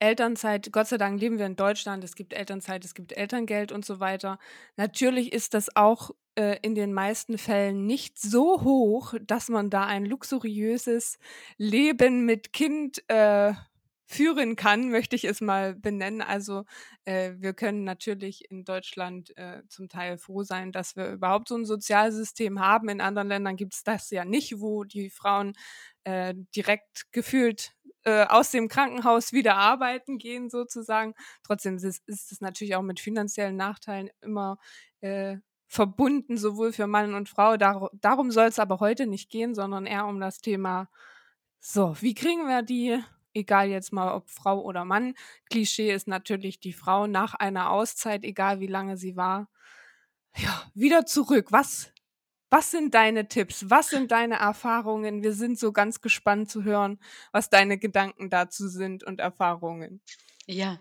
Elternzeit 0.00 0.70
Gott 0.72 0.88
sei 0.88 0.98
Dank 0.98 1.18
leben 1.20 1.38
wir 1.38 1.46
in 1.46 1.56
Deutschland, 1.56 2.04
es 2.04 2.14
gibt 2.14 2.34
Elternzeit, 2.34 2.84
es 2.84 2.94
gibt 2.94 3.12
Elterngeld 3.16 3.72
und 3.72 3.84
so 3.86 4.00
weiter. 4.00 4.38
Natürlich 4.76 5.32
ist 5.32 5.54
das 5.54 5.74
auch, 5.76 6.10
äh, 6.36 6.58
in 6.62 6.74
den 6.74 6.92
meisten 6.92 7.38
Fällen 7.38 7.86
nicht 7.86 8.18
so 8.18 8.62
hoch, 8.64 9.14
dass 9.22 9.48
man 9.48 9.70
da 9.70 9.86
ein 9.86 10.04
luxuriöses 10.04 11.18
Leben 11.56 12.26
mit 12.26 12.52
Kind, 12.52 13.02
äh, 13.08 13.54
führen 14.06 14.56
kann, 14.56 14.90
möchte 14.90 15.16
ich 15.16 15.24
es 15.24 15.40
mal 15.40 15.74
benennen. 15.74 16.22
Also, 16.22 16.64
äh, 17.04 17.32
wir 17.38 17.54
können 17.54 17.84
natürlich 17.84 18.50
in 18.50 18.64
Deutschland, 18.64 19.36
äh, 19.36 19.62
zum 19.68 19.88
Teil 19.88 20.18
froh 20.18 20.42
sein, 20.42 20.72
dass 20.72 20.96
wir 20.96 21.12
überhaupt 21.12 21.48
so 21.48 21.56
ein 21.56 21.64
Sozialsystem 21.64 22.60
haben. 22.60 22.88
In 22.88 23.00
anderen 23.00 23.28
Ländern 23.28 23.56
gibt 23.56 23.74
es 23.74 23.82
das 23.82 24.10
ja 24.10 24.24
nicht, 24.24 24.60
wo 24.60 24.84
die 24.84 25.10
Frauen, 25.10 25.54
äh, 26.04 26.34
direkt 26.54 27.12
gefühlt, 27.12 27.72
äh, 28.04 28.26
aus 28.26 28.50
dem 28.50 28.68
Krankenhaus 28.68 29.32
wieder 29.32 29.56
arbeiten 29.56 30.18
gehen 30.18 30.50
sozusagen. 30.50 31.14
Trotzdem 31.42 31.76
ist 31.76 32.02
es 32.06 32.40
natürlich 32.40 32.76
auch 32.76 32.82
mit 32.82 33.00
finanziellen 33.00 33.56
Nachteilen 33.56 34.10
immer, 34.20 34.58
äh, 35.00 35.38
verbunden, 35.66 36.36
sowohl 36.36 36.72
für 36.72 36.86
Mann 36.86 37.14
und 37.14 37.28
Frau. 37.28 37.56
Daru 37.56 37.88
darum 37.94 38.30
soll 38.30 38.46
es 38.46 38.58
aber 38.58 38.80
heute 38.80 39.06
nicht 39.06 39.30
gehen, 39.30 39.54
sondern 39.54 39.86
eher 39.86 40.06
um 40.06 40.20
das 40.20 40.40
Thema 40.40 40.88
so, 41.60 41.96
wie 42.00 42.14
kriegen 42.14 42.46
wir 42.46 42.62
die, 42.62 43.02
egal 43.34 43.68
jetzt 43.68 43.92
mal 43.92 44.14
ob 44.14 44.30
Frau 44.30 44.62
oder 44.62 44.84
Mann, 44.84 45.14
Klischee 45.50 45.92
ist 45.92 46.08
natürlich 46.08 46.60
die 46.60 46.72
Frau 46.72 47.06
nach 47.06 47.34
einer 47.34 47.70
Auszeit, 47.70 48.24
egal 48.24 48.60
wie 48.60 48.66
lange 48.66 48.96
sie 48.96 49.16
war, 49.16 49.48
ja, 50.36 50.62
wieder 50.74 51.06
zurück. 51.06 51.48
Was 51.50 51.92
was 52.50 52.70
sind 52.70 52.94
deine 52.94 53.26
Tipps? 53.26 53.68
Was 53.68 53.88
sind 53.88 54.12
deine 54.12 54.36
Erfahrungen? 54.36 55.24
Wir 55.24 55.32
sind 55.32 55.58
so 55.58 55.72
ganz 55.72 56.00
gespannt 56.00 56.48
zu 56.48 56.62
hören, 56.62 57.00
was 57.32 57.50
deine 57.50 57.78
Gedanken 57.78 58.30
dazu 58.30 58.68
sind 58.68 59.02
und 59.02 59.18
Erfahrungen. 59.18 60.00
Ja, 60.46 60.78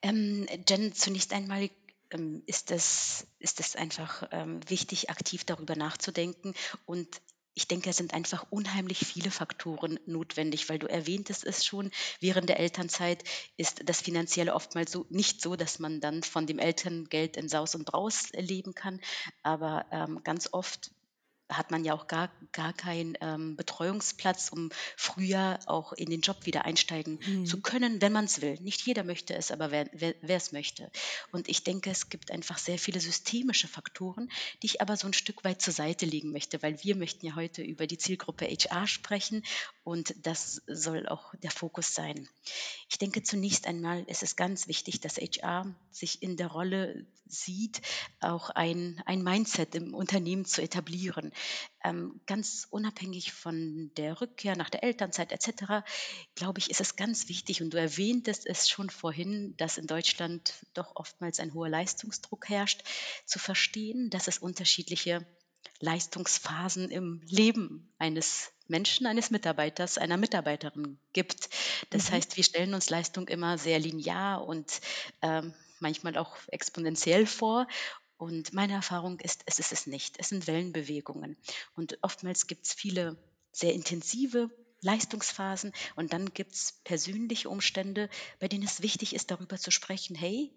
ähm, 0.00 0.46
Jen, 0.66 0.94
zunächst 0.94 1.34
einmal 1.34 1.68
ähm, 2.10 2.42
ist 2.46 2.70
es, 2.70 3.26
ist 3.38 3.60
es 3.60 3.76
einfach 3.76 4.26
ähm, 4.30 4.60
wichtig, 4.68 5.10
aktiv 5.10 5.44
darüber 5.44 5.76
nachzudenken. 5.76 6.54
Und 6.86 7.20
ich 7.54 7.68
denke, 7.68 7.90
es 7.90 7.96
sind 7.96 8.14
einfach 8.14 8.46
unheimlich 8.50 8.98
viele 8.98 9.30
Faktoren 9.30 9.98
notwendig, 10.06 10.68
weil 10.68 10.78
du 10.78 10.88
erwähntest 10.88 11.44
es 11.44 11.64
schon, 11.64 11.90
während 12.20 12.48
der 12.48 12.58
Elternzeit 12.58 13.22
ist 13.56 13.82
das 13.88 14.00
Finanzielle 14.00 14.54
oftmals 14.54 14.90
so 14.92 15.06
nicht 15.08 15.40
so, 15.40 15.56
dass 15.56 15.78
man 15.78 16.00
dann 16.00 16.22
von 16.22 16.46
dem 16.46 16.58
Elterngeld 16.58 17.36
in 17.36 17.48
Saus 17.48 17.74
und 17.74 17.84
Braus 17.84 18.30
leben 18.32 18.74
kann. 18.74 19.00
Aber 19.42 19.86
ähm, 19.90 20.20
ganz 20.24 20.48
oft 20.52 20.90
hat 21.48 21.70
man 21.70 21.84
ja 21.84 21.94
auch 21.94 22.06
gar, 22.06 22.30
gar 22.52 22.72
keinen 22.72 23.16
ähm, 23.20 23.56
Betreuungsplatz, 23.56 24.50
um 24.50 24.70
früher 24.96 25.58
auch 25.66 25.92
in 25.92 26.10
den 26.10 26.20
Job 26.20 26.46
wieder 26.46 26.64
einsteigen 26.64 27.18
zu 27.44 27.58
Mhm. 27.58 27.62
können, 27.62 28.00
wenn 28.02 28.12
man 28.12 28.24
es 28.24 28.40
will. 28.40 28.58
Nicht 28.60 28.82
jeder 28.86 29.04
möchte 29.04 29.34
es, 29.34 29.50
aber 29.50 29.70
wer 29.70 29.88
es 30.22 30.52
möchte. 30.52 30.90
Und 31.32 31.48
ich 31.48 31.64
denke, 31.64 31.90
es 31.90 32.08
gibt 32.08 32.30
einfach 32.30 32.58
sehr 32.58 32.78
viele 32.78 33.00
systemische 33.00 33.68
Faktoren, 33.68 34.30
die 34.62 34.66
ich 34.66 34.80
aber 34.80 34.96
so 34.96 35.06
ein 35.06 35.12
Stück 35.12 35.44
weit 35.44 35.60
zur 35.60 35.72
Seite 35.72 36.06
legen 36.06 36.32
möchte, 36.32 36.62
weil 36.62 36.82
wir 36.82 36.96
möchten 36.96 37.26
ja 37.26 37.34
heute 37.34 37.62
über 37.62 37.86
die 37.86 37.98
Zielgruppe 37.98 38.46
HR 38.46 38.86
sprechen 38.86 39.42
und 39.82 40.14
das 40.26 40.62
soll 40.66 41.06
auch 41.08 41.34
der 41.42 41.50
Fokus 41.50 41.94
sein. 41.94 42.28
Ich 42.88 42.98
denke, 42.98 43.22
zunächst 43.22 43.66
einmal 43.66 44.02
ist 44.04 44.22
es 44.22 44.36
ganz 44.36 44.68
wichtig, 44.68 45.00
dass 45.00 45.16
HR 45.18 45.74
sich 45.90 46.22
in 46.22 46.36
der 46.36 46.48
Rolle 46.48 47.06
sieht, 47.26 47.80
auch 48.20 48.50
ein, 48.50 49.02
ein 49.06 49.22
Mindset 49.22 49.74
im 49.74 49.94
Unternehmen 49.94 50.44
zu 50.44 50.62
etablieren. 50.62 51.32
Ähm, 51.84 52.20
ganz 52.26 52.66
unabhängig 52.70 53.32
von 53.32 53.90
der 53.96 54.20
Rückkehr 54.20 54.56
nach 54.56 54.70
der 54.70 54.82
Elternzeit 54.84 55.32
etc., 55.32 55.84
glaube 56.34 56.58
ich, 56.58 56.70
ist 56.70 56.80
es 56.80 56.96
ganz 56.96 57.28
wichtig, 57.28 57.62
und 57.62 57.70
du 57.74 57.78
erwähntest 57.78 58.46
es 58.46 58.68
schon 58.68 58.90
vorhin, 58.90 59.56
dass 59.56 59.78
in 59.78 59.86
Deutschland 59.86 60.54
doch 60.74 60.96
oftmals 60.96 61.40
ein 61.40 61.54
hoher 61.54 61.68
Leistungsdruck 61.68 62.48
herrscht, 62.48 62.82
zu 63.26 63.38
verstehen, 63.38 64.10
dass 64.10 64.28
es 64.28 64.38
unterschiedliche 64.38 65.26
Leistungsphasen 65.80 66.90
im 66.90 67.20
Leben 67.28 67.92
eines 67.98 68.52
Menschen, 68.68 69.06
eines 69.06 69.30
Mitarbeiters, 69.30 69.98
einer 69.98 70.16
Mitarbeiterin 70.16 70.98
gibt. 71.12 71.50
Das 71.90 72.10
Mhm. 72.10 72.14
heißt, 72.14 72.36
wir 72.36 72.44
stellen 72.44 72.74
uns 72.74 72.90
Leistung 72.90 73.28
immer 73.28 73.58
sehr 73.58 73.78
linear 73.78 74.46
und 74.46 74.80
ähm, 75.20 75.52
manchmal 75.80 76.16
auch 76.16 76.36
exponentiell 76.48 77.26
vor. 77.26 77.66
Und 78.16 78.52
meine 78.52 78.74
Erfahrung 78.74 79.20
ist, 79.20 79.42
es 79.46 79.58
ist 79.58 79.72
es 79.72 79.86
nicht. 79.86 80.16
Es 80.18 80.28
sind 80.28 80.46
Wellenbewegungen. 80.46 81.36
Und 81.74 81.98
oftmals 82.02 82.46
gibt 82.46 82.66
es 82.66 82.72
viele 82.72 83.16
sehr 83.52 83.74
intensive 83.74 84.50
Leistungsphasen 84.80 85.72
und 85.96 86.12
dann 86.12 86.32
gibt 86.34 86.52
es 86.52 86.80
persönliche 86.84 87.48
Umstände, 87.48 88.10
bei 88.38 88.48
denen 88.48 88.64
es 88.64 88.82
wichtig 88.82 89.14
ist, 89.14 89.30
darüber 89.30 89.56
zu 89.56 89.70
sprechen, 89.70 90.14
hey, 90.14 90.52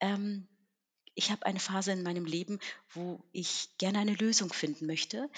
ähm, 0.00 0.46
ich 1.14 1.30
habe 1.30 1.46
eine 1.46 1.60
Phase 1.60 1.92
in 1.92 2.02
meinem 2.02 2.24
Leben, 2.24 2.58
wo 2.90 3.22
ich 3.32 3.76
gerne 3.78 3.98
eine 3.98 4.14
Lösung 4.14 4.52
finden 4.52 4.86
möchte, 4.86 5.30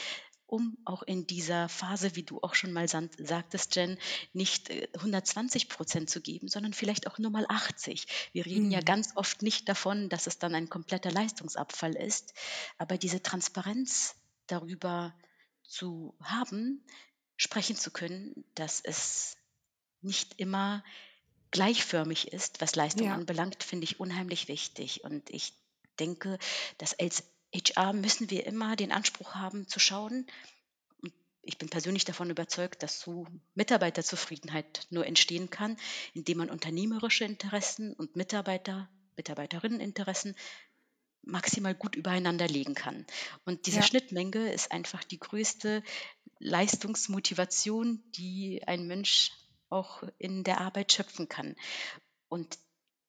um 0.54 0.78
auch 0.84 1.02
in 1.02 1.26
dieser 1.26 1.68
Phase, 1.68 2.14
wie 2.16 2.22
du 2.22 2.40
auch 2.42 2.54
schon 2.54 2.72
mal 2.72 2.86
sagtest, 2.88 3.74
Jen, 3.76 3.98
nicht 4.32 4.70
äh, 4.70 4.88
120 4.94 5.68
Prozent 5.68 6.08
zu 6.10 6.20
geben, 6.20 6.48
sondern 6.48 6.72
vielleicht 6.72 7.08
auch 7.08 7.18
nur 7.18 7.30
mal 7.32 7.44
80. 7.48 8.06
Wir 8.32 8.46
reden 8.46 8.70
ja 8.70 8.80
Mhm. 8.80 8.84
ganz 8.84 9.12
oft 9.16 9.42
nicht 9.42 9.68
davon, 9.68 10.08
dass 10.08 10.26
es 10.28 10.38
dann 10.38 10.54
ein 10.54 10.68
kompletter 10.68 11.10
Leistungsabfall 11.10 11.96
ist, 11.96 12.34
aber 12.78 12.98
diese 12.98 13.22
Transparenz 13.22 14.14
darüber 14.46 15.14
zu 15.64 16.14
haben, 16.22 16.84
sprechen 17.36 17.76
zu 17.76 17.90
können, 17.90 18.44
dass 18.54 18.80
es 18.80 19.36
nicht 20.02 20.38
immer 20.38 20.84
gleichförmig 21.50 22.32
ist, 22.32 22.60
was 22.60 22.76
Leistung 22.76 23.06
Ja. 23.06 23.14
anbelangt, 23.14 23.62
finde 23.64 23.84
ich 23.84 24.00
unheimlich 24.00 24.48
wichtig. 24.48 25.04
Und 25.04 25.30
ich 25.30 25.54
denke, 25.98 26.38
dass 26.78 26.98
als 26.98 27.24
HR 27.54 27.92
müssen 27.92 28.30
wir 28.30 28.46
immer 28.46 28.76
den 28.76 28.92
Anspruch 28.92 29.34
haben 29.34 29.68
zu 29.68 29.78
schauen, 29.78 30.26
und 31.02 31.12
ich 31.42 31.58
bin 31.58 31.68
persönlich 31.68 32.04
davon 32.04 32.30
überzeugt, 32.30 32.82
dass 32.82 33.00
so 33.00 33.26
Mitarbeiterzufriedenheit 33.54 34.86
nur 34.90 35.06
entstehen 35.06 35.50
kann, 35.50 35.76
indem 36.14 36.38
man 36.38 36.50
unternehmerische 36.50 37.24
Interessen 37.24 37.92
und 37.92 38.16
Mitarbeiter, 38.16 38.88
Mitarbeiterinnen-Interessen 39.16 40.34
maximal 41.22 41.74
gut 41.74 41.96
übereinander 41.96 42.48
legen 42.48 42.74
kann. 42.74 43.06
Und 43.44 43.66
diese 43.66 43.78
Ja. 43.78 43.82
Schnittmenge 43.82 44.52
ist 44.52 44.72
einfach 44.72 45.04
die 45.04 45.18
größte 45.18 45.82
Leistungsmotivation, 46.38 48.02
die 48.16 48.62
ein 48.66 48.86
Mensch 48.86 49.30
auch 49.70 50.02
in 50.18 50.44
der 50.44 50.60
Arbeit 50.60 50.92
schöpfen 50.92 51.28
kann. 51.28 51.56
Und 52.28 52.58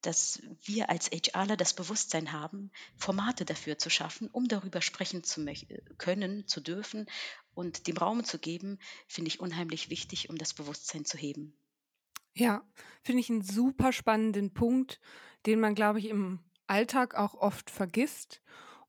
dass 0.06 0.42
wir 0.64 0.90
als 0.90 1.10
HRler 1.10 1.58
das 1.58 1.74
Bewusstsein 1.74 2.32
haben, 2.32 2.72
Formate 2.96 3.46
dafür 3.46 3.78
zu 3.78 3.90
schaffen, 3.90 4.30
um 4.30 4.48
darüber 4.48 4.82
sprechen 4.82 5.24
zu 5.24 5.46
können, 5.98 6.48
zu 6.48 6.62
dürfen 6.62 7.08
und 7.54 7.88
dem 7.88 7.98
Raum 7.98 8.24
zu 8.24 8.40
geben, 8.40 8.80
finde 9.08 9.30
ich 9.30 9.40
unheimlich 9.40 9.90
wichtig, 9.90 10.30
um 10.30 10.38
das 10.38 10.54
Bewusstsein 10.54 11.06
zu 11.06 11.18
heben. 11.18 11.58
Ja, 12.34 12.64
finde 13.02 13.22
ich 13.22 13.30
einen 13.30 13.42
super 13.42 13.94
spannenden 13.94 14.54
Punkt, 14.54 15.00
den 15.46 15.60
man, 15.60 15.74
glaube 15.74 16.00
ich, 16.00 16.10
im 16.10 16.40
Alltag 16.68 17.16
auch 17.16 17.34
oft 17.34 17.70
vergisst 17.70 18.42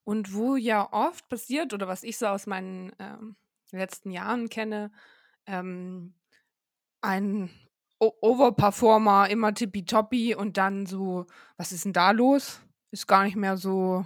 und 0.04 0.34
wo 0.34 0.56
ja 0.56 0.92
oft 0.92 1.28
passiert 1.28 1.72
oder 1.72 1.88
was 1.88 2.02
ich 2.02 2.18
so 2.18 2.26
aus 2.26 2.46
meinen, 2.46 2.92
ähm, 2.98 3.36
letzten 3.70 4.10
Jahren 4.10 4.48
kenne, 4.48 4.92
ähm, 5.46 6.14
ein 7.00 7.50
Overperformer, 7.98 9.28
immer 9.30 9.54
tippitoppi 9.54 10.34
und 10.34 10.56
dann 10.56 10.86
so: 10.86 11.26
„Was 11.56 11.72
ist 11.72 11.84
denn 11.84 11.92
da 11.92 12.10
los? 12.10 12.60
Ist 12.90 13.06
gar 13.06 13.24
nicht 13.24 13.36
mehr 13.36 13.56
so 13.56 14.04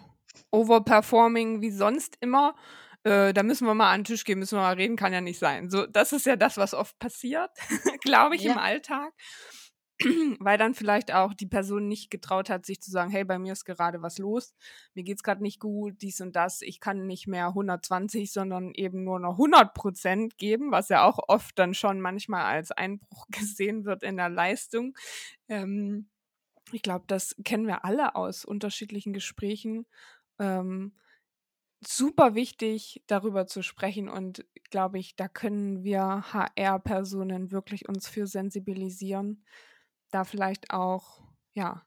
overperforming 0.50 1.60
wie 1.60 1.70
sonst 1.70 2.16
immer. 2.20 2.54
Äh, 3.04 3.32
da 3.32 3.42
müssen 3.42 3.66
wir 3.66 3.74
mal 3.74 3.92
an 3.92 4.02
'n 4.02 4.04
Tisch 4.04 4.24
gehen, 4.24 4.38
müssen 4.38 4.56
wir 4.58 4.62
mal 4.62 4.74
reden, 4.74 4.96
kann 4.96 5.12
ja 5.12 5.20
nicht 5.20 5.38
sein.“ 5.38 5.70
So, 5.70 5.86
das 5.86 6.12
ist 6.12 6.26
ja 6.26 6.36
das, 6.36 6.56
was 6.56 6.74
oft 6.74 6.98
passiert, 6.98 7.50
glaube 8.02 8.36
ich, 8.36 8.46
im 8.46 8.56
Ja, 8.56 8.58
Alltag, 8.58 9.12
weil 10.40 10.58
dann 10.58 10.74
vielleicht 10.74 11.12
auch 11.12 11.34
die 11.34 11.46
Person 11.46 11.86
nicht 11.88 12.10
getraut 12.10 12.48
hat, 12.50 12.64
sich 12.66 12.80
zu 12.80 12.90
sagen: 12.90 13.10
„Hey, 13.10 13.24
bei 13.24 13.38
mir 13.38 13.52
ist 13.52 13.64
gerade 13.64 14.02
was 14.02 14.18
los. 14.18 14.54
Mir 14.94 15.04
geht's 15.04 15.22
gerade 15.22 15.42
nicht 15.42 15.60
gut, 15.60 16.00
dies 16.02 16.20
und 16.20 16.36
das. 16.36 16.62
Ich 16.62 16.80
kann 16.80 17.06
nicht 17.06 17.26
mehr 17.26 17.52
120, 17.54 18.32
sondern 18.32 18.72
eben 18.74 19.04
nur 19.04 19.20
noch 19.20 19.36
100% 19.38 20.38
geben“, 20.38 20.70
was 20.72 20.88
ja 20.88 21.04
auch 21.04 21.18
oft 21.28 21.58
dann 21.58 21.74
schon 21.74 22.00
manchmal 22.00 22.44
als 22.44 22.70
Einbruch 22.72 23.26
gesehen 23.30 23.84
wird 23.84 24.02
in 24.02 24.16
der 24.16 24.28
Leistung. 24.30 24.94
Ähm, 25.48 26.08
ich 26.72 26.82
glaube, 26.82 27.04
das 27.08 27.36
kennen 27.44 27.66
wir 27.66 27.84
alle 27.84 28.14
aus 28.16 28.44
unterschiedlichen 28.44 29.12
Gesprächen. 29.12 29.86
Ähm, 30.38 30.94
super 31.86 32.34
wichtig, 32.34 33.02
darüber 33.06 33.46
zu 33.46 33.62
sprechen 33.62 34.08
und 34.08 34.44
glaube 34.70 34.98
ich, 34.98 35.16
da 35.16 35.28
können 35.28 35.82
wir 35.82 36.00
HR-Personen 36.32 37.50
wirklich 37.52 37.88
uns 37.88 38.08
für 38.08 38.26
sensibilisieren, 38.26 39.44
da 40.10 40.24
vielleicht 40.24 40.70
auch, 40.72 41.22
ja, 41.54 41.82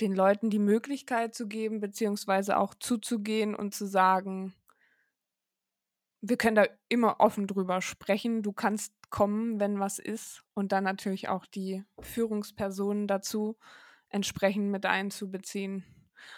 den 0.00 0.14
Leuten 0.14 0.50
die 0.50 0.58
Möglichkeit 0.60 1.34
zu 1.34 1.48
geben, 1.48 1.80
beziehungsweise 1.80 2.58
auch 2.58 2.74
zuzugehen 2.74 3.54
und 3.54 3.74
zu 3.74 3.86
sagen: 3.86 4.54
„Wir 6.20 6.36
können 6.36 6.56
da 6.56 6.66
immer 6.88 7.20
offen 7.20 7.46
drüber 7.46 7.80
sprechen. 7.80 8.42
Du 8.42 8.52
kannst 8.52 8.92
kommen, 9.10 9.60
wenn 9.60 9.78
was 9.78 9.98
ist.“ 9.98 10.42
Und 10.54 10.72
dann 10.72 10.84
natürlich 10.84 11.28
auch 11.28 11.46
die 11.46 11.84
Führungspersonen 12.00 13.06
dazu 13.06 13.56
entsprechend 14.08 14.70
mit 14.70 14.86
einzubeziehen. 14.86 15.84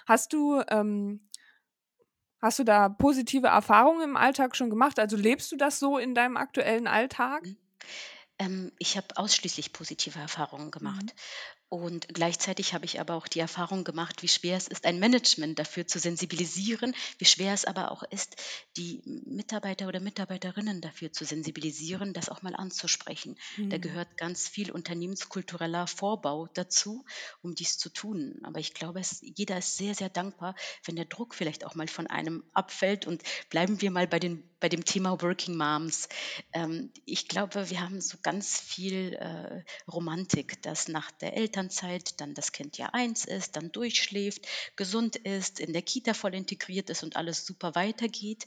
Hast 0.06 0.32
du, 0.32 0.60
ähm 0.68 1.20
hast 2.42 2.58
du 2.58 2.64
da 2.64 2.88
positive 2.88 3.46
Erfahrungen 3.48 4.02
im 4.02 4.16
Alltag 4.16 4.56
schon 4.56 4.70
gemacht? 4.70 4.98
Also, 4.98 5.16
lebst 5.16 5.52
du 5.52 5.56
das 5.56 5.78
so 5.78 5.98
in 5.98 6.14
deinem 6.14 6.36
aktuellen 6.36 6.86
Alltag? 6.86 7.48
Ähm, 8.40 8.72
ich 8.80 8.96
habe 8.96 9.06
ausschließlich 9.16 9.72
positive 9.72 10.18
Erfahrungen 10.18 10.72
Mhm. 10.80 11.12
Und 11.70 12.08
gleichzeitig 12.12 12.74
habe 12.74 12.84
ich 12.84 13.00
aber 13.00 13.14
auch 13.14 13.28
die 13.28 13.38
Erfahrung 13.38 13.84
gemacht, 13.84 14.22
wie 14.22 14.28
schwer 14.28 14.56
es 14.56 14.68
ist, 14.68 14.84
ein 14.84 14.98
Management 14.98 15.58
dafür 15.58 15.86
zu 15.86 15.98
sensibilisieren, 16.00 16.94
wie 17.18 17.24
schwer 17.24 17.54
es 17.54 17.64
aber 17.64 17.92
auch 17.92 18.02
ist, 18.10 18.36
die 18.76 19.00
Mitarbeiter 19.06 19.86
oder 19.88 20.00
Mitarbeiterinnen 20.00 20.80
dafür 20.80 21.12
zu 21.12 21.24
sensibilisieren, 21.24 22.12
das 22.12 22.28
auch 22.28 22.42
mal 22.42 22.56
anzusprechen. 22.56 23.36
Da 23.68 23.78
Mhm. 23.78 23.80
gehört 23.80 24.16
ganz 24.16 24.48
viel 24.48 24.72
unternehmenskultureller 24.72 25.86
Vorbau 25.86 26.48
dazu, 26.54 27.04
um 27.40 27.54
dies 27.54 27.78
zu 27.78 27.88
tun. 27.88 28.40
Aber 28.42 28.58
ich 28.58 28.74
glaube, 28.74 29.00
es, 29.00 29.20
jeder 29.22 29.58
ist 29.58 29.76
sehr, 29.76 29.94
sehr 29.94 30.08
dankbar, 30.10 30.56
wenn 30.84 30.96
der 30.96 31.04
Druck 31.04 31.34
vielleicht 31.34 31.64
auch 31.64 31.76
mal 31.76 31.88
von 31.88 32.08
einem 32.08 32.42
abfällt. 32.52 33.06
Und 33.06 33.22
bleiben 33.48 33.80
wir 33.80 33.92
mal 33.92 34.08
bei, 34.08 34.18
den, 34.18 34.42
bei 34.58 34.68
dem 34.68 34.84
Thema 34.84 35.22
Working 35.22 35.56
Moms. 35.56 36.08
Ähm, 36.52 36.92
ich 37.04 37.28
glaube, 37.28 37.70
wir 37.70 37.80
haben 37.80 38.00
so 38.00 38.18
ganz 38.22 38.60
viel 38.60 39.14
äh, 39.14 39.62
Romantik, 39.90 40.60
dass 40.62 40.88
nach 40.88 41.10
der 41.12 41.36
Elternzeit 41.60 42.20
dann 42.20 42.32
das 42.34 42.52
Kind 42.52 42.78
Jahr 42.78 42.94
eins 42.94 43.24
ist, 43.26 43.56
dann 43.56 43.70
durchschläft, 43.70 44.46
gesund 44.76 45.16
ist, 45.16 45.60
in 45.60 45.72
der 45.74 45.82
Kita 45.82 46.14
voll 46.14 46.34
integriert 46.34 46.88
ist 46.88 47.02
und 47.02 47.16
alles 47.16 47.44
super 47.44 47.74
weitergeht. 47.74 48.46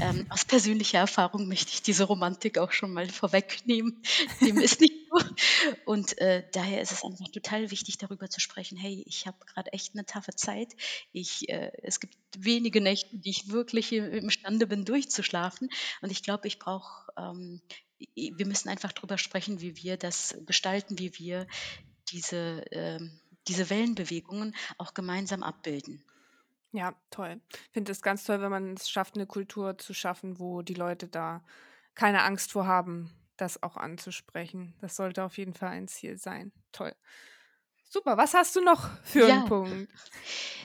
Ähm, 0.00 0.26
aus 0.30 0.44
persönlicher 0.44 0.98
Erfahrung 0.98 1.48
möchte 1.48 1.72
ich 1.72 1.82
diese 1.82 2.04
Romantik 2.04 2.58
auch 2.58 2.70
schon 2.70 2.92
mal 2.92 3.08
vorwegnehmen. 3.08 4.00
Dem 4.40 4.58
ist 4.58 4.80
nicht 4.80 4.94
so. 5.10 5.24
Und 5.86 6.16
äh, 6.18 6.44
daher 6.52 6.80
ist 6.80 6.92
es 6.92 7.04
einfach 7.04 7.28
total 7.32 7.70
wichtig, 7.70 7.98
darüber 7.98 8.30
zu 8.30 8.40
sprechen, 8.40 8.78
hey, 8.78 9.02
ich 9.06 9.26
habe 9.26 9.38
gerade 9.46 9.72
echt 9.72 9.94
eine 9.94 10.06
taffe 10.06 10.34
Zeit. 10.36 10.68
Ich, 11.12 11.48
äh, 11.48 11.72
es 11.82 11.98
gibt 11.98 12.16
wenige 12.38 12.80
Nächte, 12.80 13.18
die 13.18 13.30
ich 13.30 13.48
wirklich 13.48 13.92
im- 13.92 14.12
imstande 14.12 14.66
bin, 14.68 14.84
durchzuschlafen. 14.84 15.68
Und 16.00 16.12
ich 16.12 16.22
glaube, 16.22 16.46
ich 16.46 16.58
brauche 16.60 17.12
ähm, 17.18 17.60
wir 18.14 18.46
müssen 18.46 18.68
einfach 18.68 18.92
drüber 18.92 19.18
sprechen, 19.18 19.60
wie 19.60 19.76
wir 19.76 19.96
das 19.96 20.36
gestalten, 20.44 20.98
wie 20.98 21.16
wir 21.18 21.46
diese, 22.12 22.64
ähm, 22.70 23.20
diese 23.48 23.70
Wellenbewegungen 23.70 24.54
auch 24.78 24.94
gemeinsam 24.94 25.42
abbilden. 25.42 26.04
Ja, 26.72 26.94
toll. 27.10 27.40
Ich 27.52 27.70
finde 27.72 27.92
es 27.92 28.00
ganz 28.02 28.24
toll, 28.24 28.40
wenn 28.40 28.50
man 28.50 28.74
es 28.74 28.88
schafft, 28.88 29.14
eine 29.14 29.26
Kultur 29.26 29.76
zu 29.76 29.92
schaffen, 29.92 30.38
wo 30.38 30.62
die 30.62 30.74
Leute 30.74 31.06
da 31.06 31.44
keine 31.94 32.22
Angst 32.22 32.52
vor 32.52 32.66
haben, 32.66 33.10
das 33.36 33.62
auch 33.62 33.76
anzusprechen. 33.76 34.74
Das 34.80 34.96
sollte 34.96 35.22
auf 35.24 35.36
jeden 35.36 35.52
Fall 35.54 35.68
ein 35.70 35.88
Ziel 35.88 36.16
sein. 36.16 36.52
Toll. 36.72 36.94
Super, 37.84 38.16
was 38.16 38.32
hast 38.32 38.56
du 38.56 38.62
noch 38.62 38.88
für 39.04 39.26
einen 39.26 39.44
Ja, 39.44 39.44
Punkt? 39.44 39.86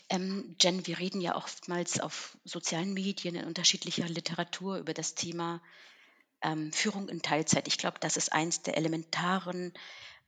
ähm, 0.10 0.56
Jen, 0.62 0.88
wir 0.88 0.98
reden 0.98 1.20
ja 1.20 1.36
oftmals 1.36 2.00
auf 2.00 2.38
sozialen 2.46 2.94
Medien 2.94 3.36
in 3.36 3.44
unterschiedlicher 3.46 4.08
Literatur 4.08 4.78
über 4.78 4.94
das 4.94 5.16
Thema 5.16 5.62
ähm, 6.42 6.72
Führung 6.72 7.10
in 7.10 7.22
Teilzeit. 7.22 7.68
Ich 7.68 7.78
glaube, 7.78 8.00
das 8.00 8.16
ist 8.16 8.32
eins 8.32 8.62
der 8.62 8.78
elementaren 8.78 9.74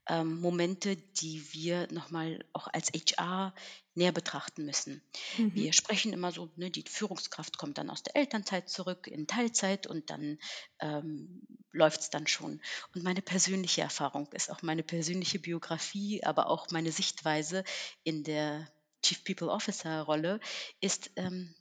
ähm, 0.10 0.42
Momente, 0.42 0.96
die 0.96 1.54
wir 1.54 1.88
nochmal 1.92 2.44
auch 2.54 2.68
als 2.68 2.92
HR 2.92 3.54
näher 3.94 4.12
betrachten 4.12 4.66
müssen. 4.66 5.02
Mhm. 5.38 5.56
Wir 5.56 5.74
sprechen 5.74 6.14
immer 6.14 6.32
so, 6.32 6.50
ne, 6.56 6.72
die 6.72 6.84
Führungskraft 6.88 7.58
kommt 7.58 7.78
dann 7.78 7.90
aus 7.90 8.04
der 8.04 8.16
Elternzeit 8.16 8.70
zurück 8.70 9.08
in 9.08 9.28
Teilzeit 9.28 9.88
und 9.88 10.10
dann 10.10 10.40
ähm, 10.80 11.42
läuft 11.72 12.02
es 12.02 12.10
dann 12.10 12.28
schon. 12.28 12.62
Und 12.96 13.04
meine 13.04 13.22
persönliche 13.22 13.82
Erfahrung 13.82 14.28
ist 14.34 14.52
auch 14.52 14.62
meine 14.64 14.84
persönliche 14.84 15.40
Biografie, 15.40 16.24
aber 16.24 16.50
auch 16.50 16.72
meine 16.72 16.92
Sichtweise 16.92 17.64
in 18.04 18.24
der 18.24 18.68
Chief 19.04 19.24
People 19.24 19.50
Officer 19.50 20.02
Rolle 20.02 20.40
ist, 20.82 21.12
ähm, 21.16 21.54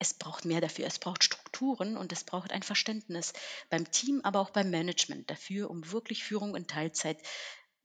es 0.00 0.14
braucht 0.14 0.46
mehr 0.46 0.62
dafür. 0.62 0.86
Es 0.86 0.98
braucht 0.98 1.22
Strukturen 1.22 1.96
und 1.96 2.10
es 2.10 2.24
braucht 2.24 2.52
ein 2.52 2.62
Verständnis 2.62 3.34
beim 3.68 3.90
Team, 3.90 4.22
aber 4.24 4.40
auch 4.40 4.50
beim 4.50 4.70
Management 4.70 5.30
dafür, 5.30 5.70
um 5.70 5.92
wirklich 5.92 6.24
Führung 6.24 6.56
in 6.56 6.66
Teilzeit 6.66 7.18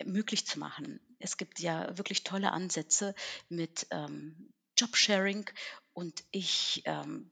möglich 0.04 0.46
zu 0.46 0.60
machen. 0.60 1.00
Es 1.20 1.38
gibt 1.38 1.60
ja 1.60 1.98
wirklich 1.98 2.24
tolle 2.24 2.52
Ansätze 2.52 3.16
mit 3.50 3.88
ähm, 3.92 4.54
Jobsharing 4.78 5.50
und 5.94 6.24
ich 6.32 6.82
ähm, 6.86 7.30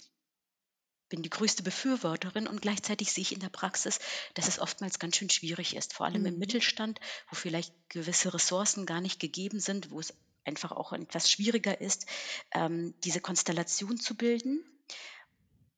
bin 1.10 1.22
die 1.22 1.30
größte 1.30 1.62
Befürworterin 1.62 2.48
und 2.48 2.62
gleichzeitig 2.62 3.12
sehe 3.12 3.22
ich 3.22 3.34
in 3.34 3.40
der 3.40 3.50
Praxis, 3.50 4.00
dass 4.34 4.48
es 4.48 4.60
oftmals 4.60 4.98
ganz 4.98 5.18
schön 5.18 5.30
schwierig 5.30 5.76
ist, 5.76 5.94
vor 5.94 6.06
allem 6.06 6.26
im 6.26 6.34
Mhm. 6.34 6.40
Mittelstand, 6.40 7.00
wo 7.30 7.36
vielleicht 7.36 7.74
gewisse 7.90 8.34
Ressourcen 8.34 8.86
gar 8.86 9.02
nicht 9.02 9.20
gegeben 9.20 9.60
sind, 9.60 9.92
wo 9.92 10.00
es 10.00 10.14
einfach 10.46 10.72
auch 10.72 10.92
etwas 10.94 11.30
schwieriger 11.30 11.80
ist, 11.80 12.08
ähm, 12.52 12.96
diese 13.04 13.22
Konstellation 13.22 14.00
zu 14.00 14.16
bilden. 14.16 14.64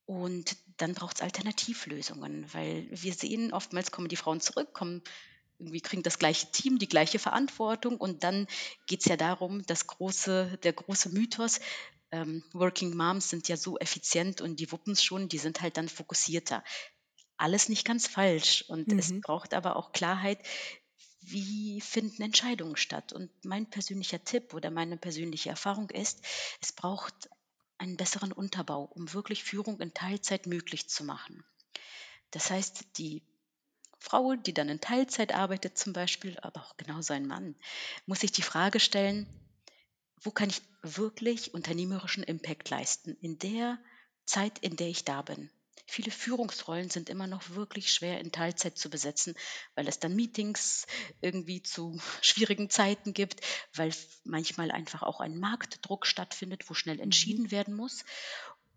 Und 0.06 0.56
dann 0.78 0.93
braucht 0.93 1.17
es 1.17 1.21
Alternativlösungen, 1.21 2.54
weil 2.54 2.88
wir 2.91 3.13
sehen, 3.13 3.52
oftmals 3.54 3.91
kommen 3.91 4.08
die 4.08 4.15
Frauen 4.15 4.39
zurück, 4.39 4.74
kommen 4.74 5.02
irgendwie 5.60 5.82
kriegen 5.82 6.04
das 6.04 6.20
gleiche 6.20 6.52
Team, 6.52 6.80
die 6.80 6.88
gleiche 6.88 7.20
Verantwortung 7.20 7.98
und 7.98 8.24
dann 8.24 8.48
geht 8.88 9.02
es 9.02 9.06
ja 9.06 9.18
darum, 9.18 9.65
das 9.65 9.88
große, 9.88 10.60
der 10.63 10.74
große 10.74 11.10
Mythos, 11.10 11.60
ähm, 12.12 12.44
Working 12.54 12.96
Moms 12.96 13.30
sind 13.30 13.48
ja 13.48 13.58
so 13.58 13.78
effizient 13.80 14.41
und 14.41 14.60
die 14.60 14.72
wuppen 14.72 14.94
es 14.94 15.04
schon, 15.04 15.28
die 15.30 15.38
sind 15.38 15.62
halt 15.62 15.78
dann 15.78 15.89
fokussierter. 15.89 16.63
Alles 17.38 17.70
nicht 17.70 17.86
ganz 17.86 18.08
falsch 18.08 18.65
und 18.68 18.94
es 18.98 19.12
Mhm. 19.12 19.22
braucht 19.22 19.54
aber 19.54 19.76
auch 19.76 19.91
Klarheit, 19.91 20.39
wie 21.22 21.82
finden 21.82 22.22
Entscheidungen 22.22 22.78
statt. 22.78 23.13
Und 23.13 23.30
mein 23.44 23.70
persönlicher 23.70 24.24
Tipp 24.24 24.54
oder 24.54 24.72
meine 24.72 24.98
persönliche 24.98 25.50
Erfahrung 25.50 25.89
ist, 25.89 26.24
es 26.62 26.72
braucht 26.72 27.30
einen 27.78 27.98
besseren 27.98 28.32
Unterbau, 28.32 28.84
um 28.84 29.12
wirklich 29.13 29.44
Führung 29.44 29.80
in 29.82 29.94
Teilzeit 29.94 30.46
möglich 30.48 30.88
zu 30.88 31.04
machen. 31.04 31.46
Das 32.32 32.52
heißt, 32.52 32.98
die 32.98 33.24
Frau, 34.06 34.36
die 34.36 34.54
dann 34.54 34.70
in 34.70 34.80
Teilzeit 34.80 35.34
arbeitet 35.34 35.80
zum 35.80 35.91
Beispiel, 35.91 36.38
aber 36.41 36.62
auch 36.62 36.78
genauso 36.78 37.13
ein 37.13 37.26
Mann, 37.26 37.56
muss 38.06 38.20
sich 38.20 38.32
die 38.32 38.44
Frage 38.44 38.80
stellen, 38.80 39.26
wo 40.22 40.30
kann 40.30 40.52
ich 40.52 40.62
wirklich 40.84 41.56
unternehmerischen 41.56 42.24
Impact 42.24 42.70
leisten 42.70 43.18
in 43.22 43.39
der 43.39 43.80
Zeit, 44.26 44.60
in 44.60 44.76
der 44.76 44.89
ich 44.89 45.06
da 45.06 45.24
bin. 45.24 45.50
Viele 45.88 46.12
Führungsrollen 46.12 46.91
sind 46.91 47.10
immer 47.10 47.26
noch 47.26 47.50
wirklich 47.52 47.91
schwer 47.91 48.20
in 48.20 48.32
Teilzeit 48.32 48.78
zu 48.78 48.91
besetzen, 48.91 49.36
weil 49.74 49.88
es 49.88 50.00
dann 50.00 50.15
Meetings 50.15 50.86
irgendwie 51.22 51.63
zu 51.63 52.00
schwierigen 52.22 52.70
Zeiten 52.70 53.13
gibt, 53.13 53.41
weil 53.74 53.91
manchmal 54.24 54.70
einfach 54.70 55.02
auch 55.02 55.20
ein 55.20 55.39
Marktdruck 55.39 56.06
stattfindet, 56.06 56.70
wo 56.70 56.76
schnell 56.76 56.98
mhm. 56.98 57.04
entschieden 57.04 57.46
mhm. 57.46 57.52
werden 57.52 57.76
muss. 57.76 58.06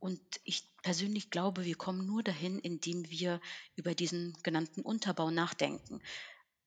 Und 0.00 0.20
ich 0.44 0.64
persönlich 0.82 1.30
glaube, 1.30 1.64
wir 1.64 1.76
kommen 1.76 2.06
nur 2.06 2.22
dahin, 2.22 2.58
indem 2.58 3.08
wir 3.10 3.40
über 3.76 3.94
diesen 3.94 4.36
genannten 4.42 4.82
Unterbau 4.82 5.30
nachdenken. 5.30 6.00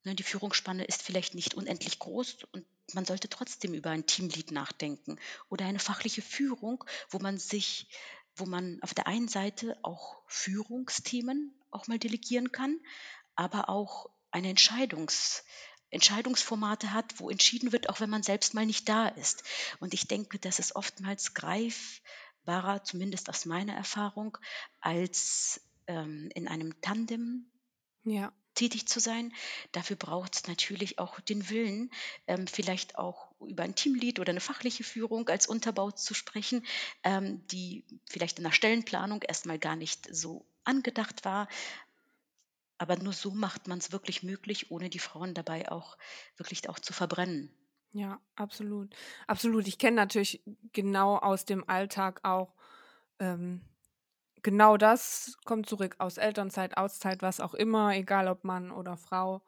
Ne, 0.03 0.15
die 0.15 0.23
Führungsspanne 0.23 0.83
ist 0.85 1.01
vielleicht 1.01 1.35
nicht 1.35 1.53
unendlich 1.53 1.99
groß 1.99 2.45
und 2.51 2.65
man 2.93 3.05
sollte 3.05 3.29
trotzdem 3.29 3.73
über 3.73 3.91
ein 3.91 4.05
Teamlead 4.05 4.51
nachdenken 4.51 5.17
oder 5.49 5.65
eine 5.65 5.79
fachliche 5.79 6.21
Führung, 6.21 6.83
wo 7.09 7.19
man 7.19 7.37
sich 7.37 7.87
wo 8.35 8.45
man 8.45 8.81
auf 8.81 8.93
der 8.93 9.07
einen 9.07 9.27
Seite 9.27 9.77
auch 9.81 10.21
Führungsthemen 10.27 11.53
auch 11.69 11.87
mal 11.87 11.99
delegieren 11.99 12.51
kann, 12.51 12.79
aber 13.35 13.69
auch 13.69 14.09
eine 14.31 14.49
Entscheidungs 14.49 15.43
Entscheidungsformate 15.93 16.93
hat, 16.93 17.19
wo 17.19 17.29
entschieden 17.29 17.73
wird, 17.73 17.89
auch 17.89 17.99
wenn 17.99 18.09
man 18.09 18.23
selbst 18.23 18.53
mal 18.53 18.65
nicht 18.65 18.87
da 18.87 19.09
ist. 19.09 19.43
Und 19.81 19.93
ich 19.93 20.07
denke, 20.07 20.39
das 20.39 20.57
ist 20.57 20.77
oftmals 20.77 21.33
greifbarer, 22.41 22.83
zumindest 22.83 23.29
aus 23.29 23.45
meiner 23.45 23.73
Erfahrung, 23.73 24.37
als 24.79 25.61
ähm, 25.87 26.29
in 26.33 26.47
einem 26.47 26.79
Tandem 26.81 27.45
ja 28.03 28.31
tätig 28.53 28.87
zu 28.87 28.99
sein. 28.99 29.33
Dafür 29.71 29.95
braucht 29.95 30.35
es 30.35 30.47
natürlich 30.47 30.99
auch 30.99 31.19
den 31.21 31.49
Willen, 31.49 31.89
ähm, 32.27 32.47
vielleicht 32.47 32.97
auch 32.97 33.31
über 33.39 33.63
ein 33.63 33.75
Teamlead 33.75 34.19
oder 34.19 34.31
eine 34.31 34.41
fachliche 34.41 34.83
Führung 34.83 35.29
als 35.29 35.47
Unterbau 35.47 35.91
zu 35.91 36.13
sprechen, 36.13 36.65
ähm, 37.03 37.45
die 37.47 37.85
vielleicht 38.09 38.39
in 38.39 38.43
der 38.43 38.51
Stellenplanung 38.51 39.21
erstmal 39.21 39.57
gar 39.57 39.75
nicht 39.75 40.13
so 40.13 40.45
angedacht 40.63 41.23
war. 41.23 41.47
Aber 42.77 42.97
nur 42.97 43.13
so 43.13 43.31
macht 43.31 43.67
man 43.67 43.77
es 43.77 43.91
wirklich 43.91 44.23
möglich, 44.23 44.71
ohne 44.71 44.89
die 44.89 44.99
Frauen 44.99 45.33
dabei 45.33 45.71
auch 45.71 45.97
wirklich 46.35 46.67
auch 46.67 46.79
zu 46.79 46.93
verbrennen. 46.93 47.53
Ja, 47.93 48.19
absolut. 48.35 48.95
Absolut. 49.27 49.67
Ich 49.67 49.77
kenne 49.77 49.97
natürlich 49.97 50.41
genau 50.73 51.17
aus 51.17 51.45
dem 51.45 51.67
Alltag 51.67 52.21
auch 52.23 52.53
ähm, 53.19 53.61
genau 54.43 54.77
das 54.77 55.37
kommt 55.45 55.67
zurück 55.69 55.95
aus 55.99 56.17
Elternzeit, 56.17 56.77
Auszeit, 56.77 57.21
was 57.21 57.39
auch 57.41 57.53
immer, 57.55 57.95
egal 57.95 58.27
ob 58.27 58.43
Mann 58.45 58.71
oder 58.71 58.97
Frau. 58.97 59.41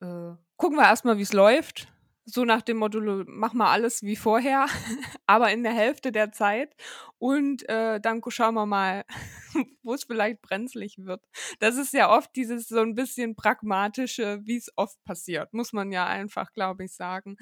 Äh, 0.00 0.32
gucken 0.56 0.78
wir 0.78 0.84
erstmal, 0.84 1.18
wie 1.18 1.22
es 1.22 1.32
läuft. 1.34 1.88
So 2.26 2.44
nach 2.44 2.62
dem 2.62 2.78
Motto, 2.78 3.00
mach 3.26 3.52
mal 3.52 3.70
alles 3.70 4.02
wie 4.02 4.16
vorher, 4.16 4.66
aber 5.26 5.52
in 5.52 5.62
der 5.62 5.74
Hälfte 5.74 6.10
der 6.10 6.32
Zeit. 6.32 6.74
Und 7.18 7.68
äh, 7.68 8.00
dann 8.00 8.22
schauen 8.28 8.54
wir 8.54 8.66
mal, 8.66 9.04
wo 9.82 9.94
es 9.94 10.04
vielleicht 10.04 10.40
brenzlig 10.40 10.96
wird. 10.98 11.22
Das 11.58 11.76
ist 11.76 11.92
ja 11.92 12.10
oft 12.10 12.34
dieses 12.34 12.68
so 12.68 12.80
ein 12.80 12.94
bisschen 12.94 13.36
pragmatische, 13.36 14.40
wie 14.44 14.56
es 14.56 14.72
oft 14.76 15.02
passiert, 15.04 15.52
muss 15.52 15.72
man 15.72 15.92
ja 15.92 16.06
einfach, 16.06 16.52
glaube 16.52 16.84
ich, 16.84 16.92
sagen 16.92 17.36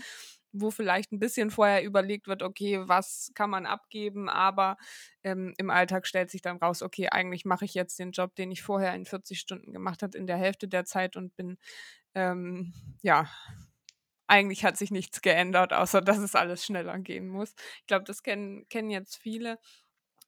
wo 0.53 0.71
vielleicht 0.71 1.13
ein 1.13 1.19
bisschen 1.19 1.51
vorher 1.51 1.83
überlegt 1.83 2.29
wird, 2.29 2.43
okay, 2.43 2.83
was 2.87 3.33
kann 3.35 3.51
man 3.51 3.67
abgeben, 3.67 4.29
aber 4.29 4.77
ähm, 5.25 5.55
im 5.57 5.71
Alltag 5.71 6.07
stellt 6.07 6.31
sich 6.31 6.43
dann 6.43 6.59
raus, 6.59 6.83
okay, 6.83 7.09
eigentlich 7.09 7.45
mache 7.45 7.65
ich 7.65 7.75
jetzt 7.75 7.99
den 7.99 8.13
Job, 8.13 8.35
den 8.37 8.53
ich 8.53 8.63
vorher 8.63 8.95
in 8.95 9.07
40 9.07 9.41
Stunden 9.41 9.73
gemacht 9.73 10.03
habe, 10.03 10.17
in 10.17 10.27
der 10.27 10.37
Hälfte 10.37 10.69
der 10.69 10.85
Zeit 10.85 11.17
und 11.17 11.35
bin, 11.37 11.57
ähm, 12.15 12.75
ja, 13.03 13.31
eigentlich 14.33 14.65
hat 14.65 14.79
sich 14.79 14.91
nichts 14.91 15.21
geändert, 15.21 15.75
außer 15.75 16.01
dass 16.01 16.17
es 16.17 16.35
alles 16.35 16.65
schneller 16.65 16.99
gehen 16.99 17.29
muss. 17.29 17.55
Ich 17.81 17.87
glaube, 17.87 18.05
das 18.05 18.23
kennen, 18.23 18.67
kennen 18.71 18.89
jetzt 18.89 19.17
viele. 19.17 19.59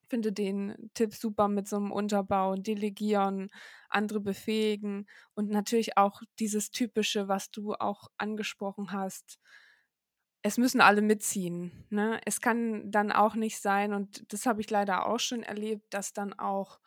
Ich 0.03 0.09
finde 0.11 0.31
den 0.31 0.91
Tipp 0.93 1.15
super 1.15 1.49
mit 1.49 1.67
so 1.67 1.77
einem 1.77 1.91
Unterbau, 1.91 2.55
delegieren, 2.57 3.49
andere 3.89 4.21
befähigen 4.21 5.07
und 5.35 5.49
natürlich 5.49 5.97
auch 5.97 6.21
dieses 6.39 6.71
typische, 6.71 7.29
was 7.29 7.51
du 7.51 7.73
auch 7.73 8.09
angesprochen 8.19 8.93
hast, 8.93 9.39
es 10.43 10.59
müssen 10.59 10.83
alle 10.83 11.01
mitziehen. 11.01 11.87
Ne? 11.89 12.21
Es 12.27 12.43
kann 12.43 12.91
dann 12.91 13.11
auch 13.11 13.35
nicht 13.35 13.59
sein, 13.63 13.95
und 13.95 14.31
das 14.31 14.45
habe 14.45 14.61
ich 14.61 14.69
leider 14.69 15.07
auch 15.07 15.19
schon 15.19 15.43
erlebt, 15.43 15.95
dass 15.95 16.13
dann 16.13 16.35
auch 16.35 16.79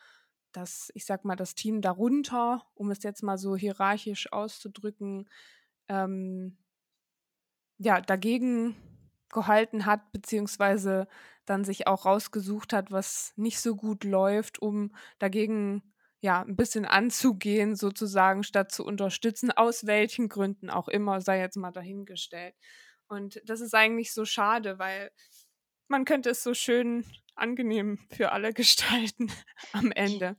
das, 0.52 0.92
ich 0.94 1.06
sag 1.06 1.26
mal, 1.26 1.36
das 1.36 1.56
Team 1.56 1.82
darunter, 1.82 2.68
um 2.76 2.92
es 2.92 3.02
jetzt 3.02 3.24
mal 3.24 3.40
so 3.40 3.56
hierarchisch 3.56 4.32
auszudrücken, 4.32 5.28
ähm, 5.90 6.60
ja, 7.78 8.02
dagegen 8.02 8.76
gehalten 9.30 9.86
hat, 9.86 10.12
beziehungsweise 10.12 11.08
dann 11.46 11.64
sich 11.64 11.88
auch 11.88 12.06
rausgesucht 12.06 12.74
hat, 12.74 12.92
was 12.92 13.34
nicht 13.36 13.60
so 13.60 13.76
gut 13.76 14.04
läuft, 14.04 14.62
um 14.62 14.94
dagegen 15.20 15.94
ja 16.20 16.42
ein 16.42 16.56
bisschen 16.56 16.86
anzugehen, 16.86 17.76
sozusagen, 17.76 18.44
statt 18.44 18.72
zu 18.72 18.84
unterstützen, 18.84 19.52
aus 19.52 19.86
welchen 19.86 20.30
Gründen 20.30 20.70
auch 20.70 20.88
immer, 20.88 21.22
sei 21.22 21.40
jetzt 21.40 21.58
mal 21.58 21.72
dahingestellt. 21.72 22.56
Und 23.08 23.42
das 23.46 23.62
ist 23.62 23.74
eigentlich 23.74 24.14
so 24.14 24.26
schade, 24.26 24.80
weil 24.80 25.12
man 25.88 26.06
könnte 26.06 26.32
es 26.32 26.44
so 26.44 26.54
schön 26.54 27.06
angenehm 27.36 28.00
für 28.12 28.32
alle 28.32 28.54
gestalten 28.54 29.32
am 29.74 29.92
Ende. 29.92 30.36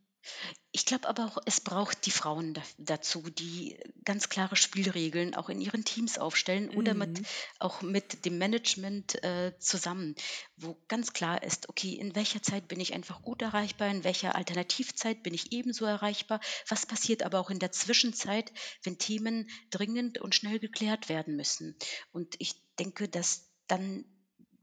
Ich 0.70 0.84
glaube 0.84 1.08
aber 1.08 1.24
auch, 1.24 1.38
es 1.46 1.60
braucht 1.60 2.04
die 2.04 2.10
Frauen 2.10 2.52
da, 2.54 2.62
dazu, 2.76 3.22
die 3.30 3.78
ganz 4.04 4.28
klare 4.28 4.54
Spielregeln 4.54 5.34
auch 5.34 5.48
in 5.48 5.60
ihren 5.60 5.84
Teams 5.84 6.18
aufstellen 6.18 6.70
oder 6.70 6.92
mit, 6.94 7.18
mhm. 7.18 7.26
auch 7.58 7.80
mit 7.80 8.24
dem 8.26 8.38
Management 8.38 9.22
äh, 9.24 9.58
zusammen, 9.58 10.14
wo 10.56 10.76
ganz 10.88 11.14
klar 11.14 11.42
ist, 11.42 11.68
okay, 11.70 11.94
in 11.94 12.14
welcher 12.14 12.42
Zeit 12.42 12.68
bin 12.68 12.80
ich 12.80 12.92
einfach 12.92 13.22
gut 13.22 13.40
erreichbar, 13.40 13.88
in 13.88 14.04
welcher 14.04 14.34
Alternativzeit 14.34 15.22
bin 15.22 15.32
ich 15.32 15.52
ebenso 15.52 15.86
erreichbar, 15.86 16.40
was 16.68 16.84
passiert 16.84 17.22
aber 17.22 17.40
auch 17.40 17.50
in 17.50 17.58
der 17.58 17.72
Zwischenzeit, 17.72 18.52
wenn 18.82 18.98
Themen 18.98 19.48
dringend 19.70 20.18
und 20.18 20.34
schnell 20.34 20.58
geklärt 20.58 21.08
werden 21.08 21.34
müssen. 21.34 21.76
Und 22.12 22.34
ich 22.38 22.54
denke, 22.78 23.08
dass 23.08 23.48
dann 23.66 24.04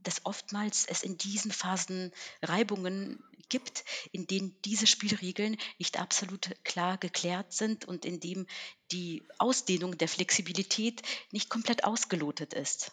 dass 0.06 0.26
oftmals 0.26 0.86
es 0.86 1.04
in 1.04 1.18
diesen 1.18 1.52
Phasen 1.52 2.12
Reibungen 2.42 3.24
gibt, 3.50 3.84
in 4.12 4.28
denen 4.28 4.60
diese 4.64 4.88
Spielregeln 4.88 5.58
nicht 5.78 6.00
absolut 6.00 6.52
klar 6.64 6.98
geklärt 6.98 7.54
sind 7.54 7.86
und 7.86 8.06
in 8.06 8.20
dem 8.20 8.48
die 8.92 9.28
Ausdehnung 9.38 9.98
der 9.98 10.08
Flexibilität 10.08 11.02
nicht 11.32 11.50
komplett 11.50 11.84
ausgelotet 11.84 12.54
ist. 12.54 12.92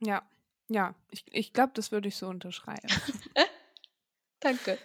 Ja, 0.00 0.28
ja, 0.68 0.94
ich, 1.10 1.24
ich 1.32 1.52
glaube, 1.52 1.72
das 1.74 1.92
würde 1.92 2.08
ich 2.08 2.16
so 2.16 2.28
unterschreiben. 2.28 2.88
Danke. 4.40 4.78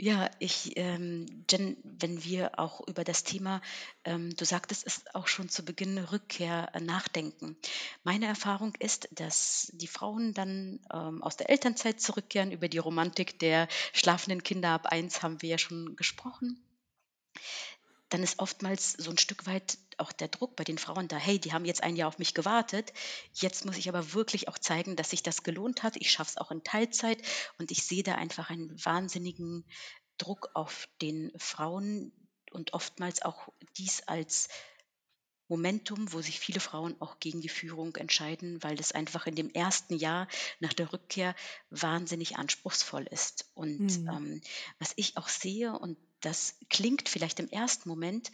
Ja, 0.00 0.30
ich, 0.38 0.76
ähm, 0.76 1.26
Jen, 1.50 1.76
wenn 1.82 2.22
wir 2.22 2.60
auch 2.60 2.86
über 2.86 3.02
das 3.02 3.24
Thema, 3.24 3.60
ähm, 4.04 4.32
du 4.36 4.44
sagtest 4.44 4.86
es 4.86 5.02
auch 5.12 5.26
schon 5.26 5.48
zu 5.48 5.64
Beginn, 5.64 5.98
Rückkehr 5.98 6.70
äh, 6.72 6.80
nachdenken. 6.80 7.56
Meine 8.04 8.26
Erfahrung 8.26 8.76
ist, 8.78 9.08
dass 9.10 9.72
die 9.74 9.88
Frauen 9.88 10.34
dann 10.34 10.78
ähm, 10.92 11.20
aus 11.20 11.36
der 11.36 11.50
Elternzeit 11.50 12.00
zurückkehren. 12.00 12.52
Über 12.52 12.68
die 12.68 12.78
Romantik 12.78 13.40
der 13.40 13.66
schlafenden 13.92 14.44
Kinder 14.44 14.70
ab 14.70 14.86
eins 14.86 15.24
haben 15.24 15.42
wir 15.42 15.48
ja 15.48 15.58
schon 15.58 15.96
gesprochen. 15.96 16.62
Dann 18.08 18.22
ist 18.22 18.38
oftmals 18.38 18.92
so 18.92 19.10
ein 19.10 19.18
Stück 19.18 19.46
weit 19.46 19.78
auch 20.00 20.12
der 20.12 20.28
Druck 20.28 20.56
bei 20.56 20.64
den 20.64 20.78
Frauen 20.78 21.08
da, 21.08 21.16
hey, 21.16 21.38
die 21.38 21.52
haben 21.52 21.64
jetzt 21.64 21.82
ein 21.82 21.96
Jahr 21.96 22.08
auf 22.08 22.18
mich 22.18 22.34
gewartet, 22.34 22.92
jetzt 23.34 23.64
muss 23.64 23.76
ich 23.76 23.88
aber 23.88 24.14
wirklich 24.14 24.48
auch 24.48 24.58
zeigen, 24.58 24.96
dass 24.96 25.10
sich 25.10 25.22
das 25.22 25.42
gelohnt 25.42 25.82
hat. 25.82 25.96
Ich 25.96 26.10
schaffe 26.10 26.30
es 26.30 26.36
auch 26.36 26.50
in 26.50 26.64
Teilzeit 26.64 27.22
und 27.58 27.70
ich 27.70 27.84
sehe 27.84 28.02
da 28.02 28.14
einfach 28.14 28.50
einen 28.50 28.84
wahnsinnigen 28.84 29.64
Druck 30.18 30.50
auf 30.54 30.88
den 31.00 31.32
Frauen 31.36 32.12
und 32.50 32.72
oftmals 32.72 33.22
auch 33.22 33.48
dies 33.76 34.02
als 34.02 34.48
Momentum, 35.48 36.12
wo 36.12 36.20
sich 36.20 36.40
viele 36.40 36.60
Frauen 36.60 36.94
auch 37.00 37.20
gegen 37.20 37.40
die 37.40 37.48
Führung 37.48 37.96
entscheiden, 37.96 38.62
weil 38.62 38.78
es 38.78 38.92
einfach 38.92 39.26
in 39.26 39.34
dem 39.34 39.50
ersten 39.50 39.96
Jahr 39.96 40.28
nach 40.60 40.74
der 40.74 40.92
Rückkehr 40.92 41.34
wahnsinnig 41.70 42.36
anspruchsvoll 42.36 43.06
ist. 43.06 43.50
Und 43.54 44.00
mhm. 44.00 44.08
ähm, 44.08 44.40
was 44.78 44.92
ich 44.96 45.16
auch 45.16 45.28
sehe, 45.28 45.72
und 45.72 45.96
das 46.20 46.56
klingt 46.68 47.08
vielleicht 47.08 47.40
im 47.40 47.48
ersten 47.48 47.88
Moment 47.88 48.30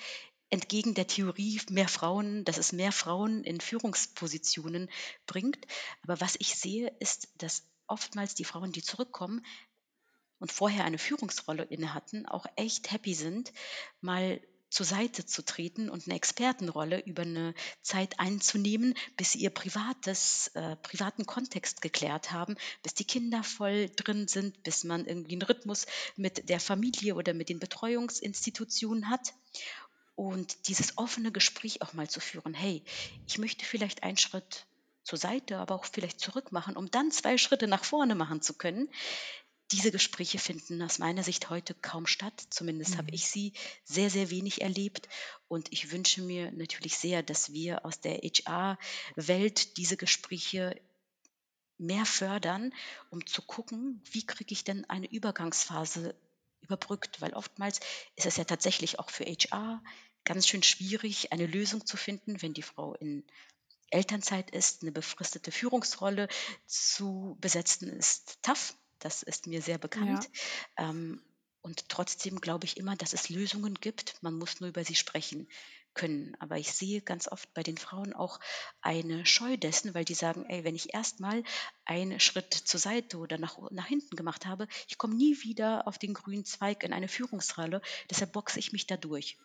entgegen 0.54 0.94
der 0.94 1.08
Theorie 1.08 1.60
mehr 1.68 1.88
Frauen, 1.88 2.44
dass 2.44 2.58
es 2.58 2.72
mehr 2.72 2.92
Frauen 2.92 3.42
in 3.42 3.60
Führungspositionen 3.60 4.88
bringt. 5.26 5.66
Aber 6.02 6.20
was 6.20 6.36
ich 6.38 6.54
sehe, 6.54 6.94
ist, 7.00 7.28
dass 7.38 7.64
oftmals 7.88 8.36
die 8.36 8.44
Frauen, 8.44 8.70
die 8.70 8.82
zurückkommen 8.82 9.44
und 10.38 10.52
vorher 10.52 10.84
eine 10.84 10.98
Führungsrolle 10.98 11.64
inne 11.64 11.92
hatten, 11.92 12.24
auch 12.26 12.46
echt 12.54 12.92
happy 12.92 13.14
sind, 13.14 13.52
mal 14.00 14.40
zur 14.70 14.86
Seite 14.86 15.24
zu 15.24 15.44
treten 15.44 15.88
und 15.88 16.06
eine 16.06 16.16
Expertenrolle 16.16 17.00
über 17.04 17.22
eine 17.22 17.54
Zeit 17.82 18.18
einzunehmen, 18.18 18.94
bis 19.16 19.32
sie 19.32 19.38
ihr 19.38 19.50
privates, 19.50 20.48
äh, 20.54 20.74
privaten 20.76 21.26
Kontext 21.26 21.80
geklärt 21.80 22.32
haben, 22.32 22.56
bis 22.82 22.94
die 22.94 23.04
Kinder 23.04 23.44
voll 23.44 23.88
drin 23.94 24.26
sind, 24.26 24.64
bis 24.64 24.82
man 24.82 25.06
irgendwie 25.06 25.34
einen 25.34 25.42
Rhythmus 25.42 25.86
mit 26.16 26.48
der 26.48 26.58
Familie 26.58 27.14
oder 27.14 27.34
mit 27.34 27.48
den 27.50 27.60
Betreuungsinstitutionen 27.60 29.10
hat. 29.10 29.32
Und 30.16 30.68
dieses 30.68 30.96
offene 30.96 31.32
Gespräch 31.32 31.82
auch 31.82 31.92
mal 31.92 32.08
zu 32.08 32.20
führen, 32.20 32.54
hey, 32.54 32.82
ich 33.26 33.38
möchte 33.38 33.64
vielleicht 33.64 34.02
einen 34.02 34.16
Schritt 34.16 34.66
zur 35.02 35.18
Seite, 35.18 35.58
aber 35.58 35.74
auch 35.74 35.84
vielleicht 35.84 36.20
zurück 36.20 36.52
machen, 36.52 36.76
um 36.76 36.90
dann 36.90 37.10
zwei 37.10 37.36
Schritte 37.36 37.66
nach 37.66 37.84
vorne 37.84 38.14
machen 38.14 38.40
zu 38.40 38.54
können. 38.54 38.88
Diese 39.72 39.90
Gespräche 39.90 40.38
finden 40.38 40.80
aus 40.82 40.98
meiner 40.98 41.22
Sicht 41.24 41.50
heute 41.50 41.74
kaum 41.74 42.06
statt. 42.06 42.44
Zumindest 42.50 42.96
habe 42.96 43.08
Mhm. 43.08 43.14
ich 43.14 43.26
sie 43.26 43.52
sehr, 43.82 44.08
sehr 44.10 44.30
wenig 44.30 44.60
erlebt. 44.62 45.08
Und 45.48 45.72
ich 45.72 45.90
wünsche 45.90 46.22
mir 46.22 46.52
natürlich 46.52 46.96
sehr, 46.96 47.22
dass 47.22 47.52
wir 47.52 47.84
aus 47.84 48.00
der 48.00 48.18
HR-Welt 48.18 49.76
diese 49.76 49.96
Gespräche 49.96 50.80
mehr 51.76 52.06
fördern, 52.06 52.72
um 53.10 53.26
zu 53.26 53.42
gucken, 53.42 54.00
wie 54.12 54.24
kriege 54.24 54.52
ich 54.52 54.64
denn 54.64 54.88
eine 54.88 55.10
Übergangsphase 55.10 56.14
überbrückt. 56.64 57.20
Weil 57.20 57.34
oftmals 57.34 57.80
ist 58.16 58.26
es 58.26 58.36
ja 58.36 58.44
tatsächlich 58.44 58.98
auch 58.98 59.10
für 59.10 59.24
HR 59.24 59.82
ganz 60.24 60.48
schön 60.48 60.62
schwierig, 60.62 61.32
eine 61.32 61.46
Lösung 61.46 61.86
zu 61.86 61.96
finden, 61.96 62.40
wenn 62.42 62.54
die 62.54 62.62
Frau 62.62 62.94
in 62.94 63.24
Elternzeit 63.90 64.50
ist, 64.50 64.82
eine 64.82 64.90
befristete 64.90 65.52
Führungsrolle 65.52 66.28
zu 66.66 67.36
besetzen, 67.40 67.88
ist 67.88 68.42
tough. 68.42 68.74
Das 68.98 69.22
ist 69.22 69.46
mir 69.46 69.60
sehr 69.62 69.78
bekannt. 69.78 70.30
Ja. 70.78 70.90
Ähm, 70.90 71.22
und 71.60 71.88
trotzdem 71.88 72.40
glaube 72.40 72.64
ich 72.64 72.76
immer, 72.76 72.96
dass 72.96 73.12
es 73.12 73.28
Lösungen 73.28 73.74
gibt. 73.74 74.22
Man 74.22 74.34
muss 74.34 74.60
nur 74.60 74.68
über 74.68 74.84
sie 74.84 74.94
sprechen 74.94 75.46
können. 75.94 76.36
Aber 76.40 76.58
ich 76.58 76.72
sehe 76.72 77.00
ganz 77.00 77.28
oft 77.28 77.52
bei 77.54 77.62
den 77.62 77.78
Frauen 77.78 78.12
auch 78.12 78.40
eine 78.80 79.24
Scheu 79.26 79.56
dessen, 79.56 79.94
weil 79.94 80.04
die 80.04 80.14
sagen, 80.14 80.44
ey, 80.48 80.64
wenn 80.64 80.74
ich 80.74 80.94
erstmal 80.94 81.42
einen 81.84 82.20
Schritt 82.20 82.52
zur 82.54 82.80
Seite 82.80 83.18
oder 83.18 83.38
nach, 83.38 83.58
nach 83.70 83.86
hinten 83.86 84.16
gemacht 84.16 84.46
habe, 84.46 84.66
ich 84.88 84.98
komme 84.98 85.14
nie 85.14 85.42
wieder 85.42 85.86
auf 85.86 85.98
den 85.98 86.14
grünen 86.14 86.44
Zweig 86.44 86.82
in 86.82 86.92
eine 86.92 87.08
Führungsrolle, 87.08 87.80
deshalb 88.10 88.32
boxe 88.32 88.58
ich 88.58 88.72
mich 88.72 88.86
da 88.86 88.96
durch 88.96 89.38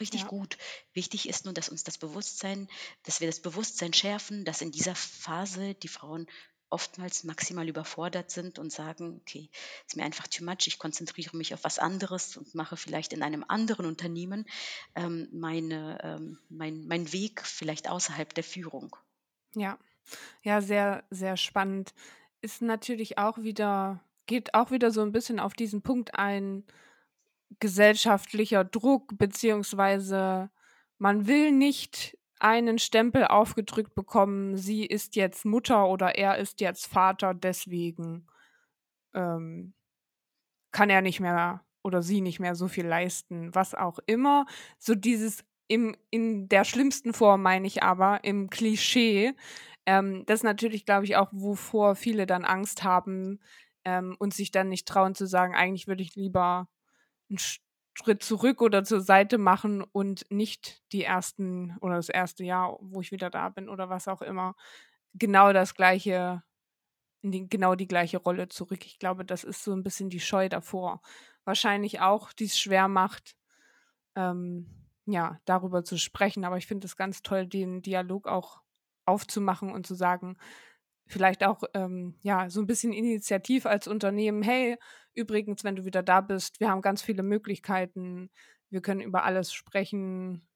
richtig 0.00 0.22
Ja. 0.22 0.26
gut. 0.26 0.58
Wichtig 0.92 1.28
ist 1.28 1.44
nur, 1.44 1.54
dass 1.54 1.68
uns 1.68 1.84
das 1.84 1.98
Bewusstsein, 1.98 2.68
dass 3.04 3.20
wir 3.20 3.28
das 3.28 3.40
Bewusstsein 3.40 3.92
schärfen, 3.92 4.44
dass 4.44 4.60
in 4.60 4.72
dieser 4.72 4.94
Phase 4.94 5.74
die 5.74 5.88
Frauen 5.88 6.26
oftmals 6.70 7.24
maximal 7.24 7.68
überfordert 7.68 8.30
sind 8.30 8.58
und 8.58 8.72
sagen, 8.72 9.20
okay, 9.20 9.48
ist 9.86 9.96
mir 9.96 10.04
einfach 10.04 10.26
too 10.26 10.44
much, 10.44 10.66
ich 10.66 10.78
konzentriere 10.78 11.36
mich 11.36 11.54
auf 11.54 11.64
was 11.64 11.78
anderes 11.78 12.36
und 12.36 12.54
mache 12.54 12.76
vielleicht 12.76 13.12
in 13.12 13.22
einem 13.22 13.44
anderen 13.46 13.86
Unternehmen 13.86 14.46
ähm, 14.94 15.28
meine, 15.32 15.98
ähm, 16.02 16.38
mein, 16.48 16.86
mein 16.86 17.12
Weg 17.12 17.42
vielleicht 17.42 17.88
außerhalb 17.88 18.34
der 18.34 18.44
Führung. 18.44 18.96
Ja. 19.54 19.78
Ja, 20.42 20.60
sehr, 20.60 21.02
sehr 21.10 21.36
spannend. 21.36 21.92
Ist 22.40 22.62
natürlich 22.62 23.18
auch 23.18 23.38
wieder, 23.38 24.00
geht 24.26 24.54
auch 24.54 24.70
wieder 24.70 24.92
so 24.92 25.02
ein 25.02 25.10
bisschen 25.10 25.40
auf 25.40 25.54
diesen 25.54 25.82
Punkt 25.82 26.14
ein, 26.14 26.64
gesellschaftlicher 27.60 28.64
Druck, 28.64 29.16
beziehungsweise 29.18 30.50
man 30.98 31.26
will 31.26 31.52
nicht 31.52 32.16
einen 32.38 32.78
Stempel 32.78 33.24
aufgedrückt 33.26 33.94
bekommen, 33.94 34.56
sie 34.56 34.84
ist 34.84 35.16
jetzt 35.16 35.44
Mutter 35.44 35.88
oder 35.88 36.16
er 36.16 36.38
ist 36.38 36.60
jetzt 36.60 36.86
Vater, 36.86 37.34
deswegen 37.34 38.26
ähm, 39.14 39.74
kann 40.72 40.90
er 40.90 41.02
nicht 41.02 41.20
mehr 41.20 41.64
oder 41.82 42.02
sie 42.02 42.20
nicht 42.20 42.40
mehr 42.40 42.54
so 42.54 42.68
viel 42.68 42.86
leisten, 42.86 43.54
was 43.54 43.74
auch 43.74 43.98
immer. 44.06 44.46
So 44.78 44.94
dieses 44.94 45.44
im, 45.68 45.96
in 46.10 46.48
der 46.48 46.64
schlimmsten 46.64 47.12
Form 47.12 47.42
meine 47.42 47.66
ich 47.66 47.82
aber, 47.82 48.24
im 48.24 48.50
Klischee. 48.50 49.34
Ähm, 49.86 50.24
das 50.26 50.40
ist 50.40 50.44
natürlich, 50.44 50.84
glaube 50.84 51.04
ich, 51.04 51.16
auch, 51.16 51.28
wovor 51.32 51.94
viele 51.94 52.26
dann 52.26 52.44
Angst 52.44 52.84
haben 52.84 53.40
ähm, 53.84 54.16
und 54.18 54.34
sich 54.34 54.50
dann 54.50 54.68
nicht 54.68 54.86
trauen 54.86 55.14
zu 55.14 55.26
sagen, 55.26 55.54
eigentlich 55.54 55.86
würde 55.86 56.02
ich 56.02 56.14
lieber 56.16 56.68
einen 57.30 57.38
Schritt 57.96 58.22
zurück 58.22 58.60
oder 58.60 58.84
zur 58.84 59.00
Seite 59.00 59.38
machen 59.38 59.82
und 59.82 60.30
nicht 60.30 60.82
die 60.92 61.02
ersten 61.02 61.76
oder 61.80 61.96
das 61.96 62.10
erste 62.10 62.44
Jahr, 62.44 62.76
wo 62.80 63.00
ich 63.00 63.10
wieder 63.10 63.30
da 63.30 63.48
bin 63.48 63.70
oder 63.70 63.88
was 63.88 64.06
auch 64.06 64.20
immer, 64.20 64.54
genau 65.14 65.54
das 65.54 65.74
gleiche, 65.74 66.42
genau 67.22 67.74
die 67.74 67.88
gleiche 67.88 68.18
Rolle 68.18 68.48
zurück. 68.48 68.84
Ich 68.84 68.98
glaube, 68.98 69.24
das 69.24 69.44
ist 69.44 69.64
so 69.64 69.72
ein 69.72 69.82
bisschen 69.82 70.10
die 70.10 70.20
Scheu 70.20 70.50
davor. 70.50 71.00
Wahrscheinlich 71.44 72.00
auch, 72.00 72.32
die 72.34 72.44
es 72.44 72.58
schwer 72.58 72.88
macht, 72.88 73.34
ähm, 74.14 74.88
ja, 75.06 75.40
darüber 75.46 75.82
zu 75.82 75.96
sprechen. 75.96 76.44
Aber 76.44 76.58
ich 76.58 76.66
finde 76.66 76.86
es 76.86 76.96
ganz 76.96 77.22
toll, 77.22 77.46
den 77.46 77.80
Dialog 77.80 78.28
auch 78.28 78.60
aufzumachen 79.06 79.72
und 79.72 79.86
zu 79.86 79.94
sagen, 79.94 80.36
vielleicht 81.06 81.44
auch 81.44 81.62
ähm, 81.74 82.14
ja 82.22 82.50
so 82.50 82.60
ein 82.60 82.66
bisschen 82.66 82.92
initiativ 82.92 83.66
als 83.66 83.88
Unternehmen. 83.88 84.42
Hey, 84.42 84.76
übrigens, 85.14 85.64
wenn 85.64 85.76
du 85.76 85.84
wieder 85.84 86.02
da 86.02 86.20
bist, 86.20 86.60
wir 86.60 86.70
haben 86.70 86.82
ganz 86.82 87.02
viele 87.02 87.22
Möglichkeiten. 87.22 88.30
Wir 88.70 88.82
können 88.82 89.00
über 89.00 89.24
alles 89.24 89.52
sprechen. 89.52 90.46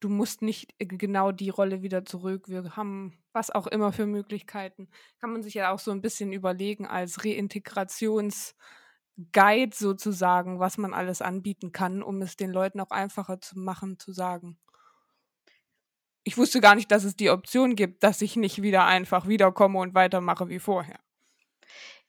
Du 0.00 0.08
musst 0.08 0.42
nicht 0.42 0.74
äh, 0.78 0.86
genau 0.86 1.32
die 1.32 1.50
Rolle 1.50 1.82
wieder 1.82 2.04
zurück. 2.04 2.48
Wir 2.48 2.76
haben 2.76 3.18
was 3.32 3.50
auch 3.50 3.66
immer 3.66 3.92
für 3.92 4.06
Möglichkeiten. 4.06 4.88
Kann 5.20 5.32
man 5.32 5.42
sich 5.42 5.54
ja 5.54 5.72
auch 5.72 5.78
so 5.78 5.90
ein 5.90 6.02
bisschen 6.02 6.32
überlegen 6.32 6.86
als 6.86 7.24
Reintegrationsguide 7.24 9.74
sozusagen, 9.74 10.60
was 10.60 10.78
man 10.78 10.94
alles 10.94 11.20
anbieten 11.20 11.72
kann, 11.72 12.02
um 12.02 12.22
es 12.22 12.36
den 12.36 12.50
Leuten 12.50 12.80
auch 12.80 12.90
einfacher 12.90 13.40
zu 13.40 13.58
machen, 13.58 13.98
zu 13.98 14.12
sagen, 14.12 14.58
ich 16.28 16.36
wusste 16.36 16.60
gar 16.60 16.74
nicht, 16.74 16.90
dass 16.90 17.04
es 17.04 17.16
die 17.16 17.30
Option 17.30 17.74
gibt, 17.74 18.02
dass 18.02 18.20
ich 18.20 18.36
nicht 18.36 18.60
wieder 18.60 18.84
einfach 18.84 19.28
wiederkomme 19.28 19.78
und 19.78 19.94
weitermache 19.94 20.50
wie 20.50 20.58
vorher. 20.58 21.00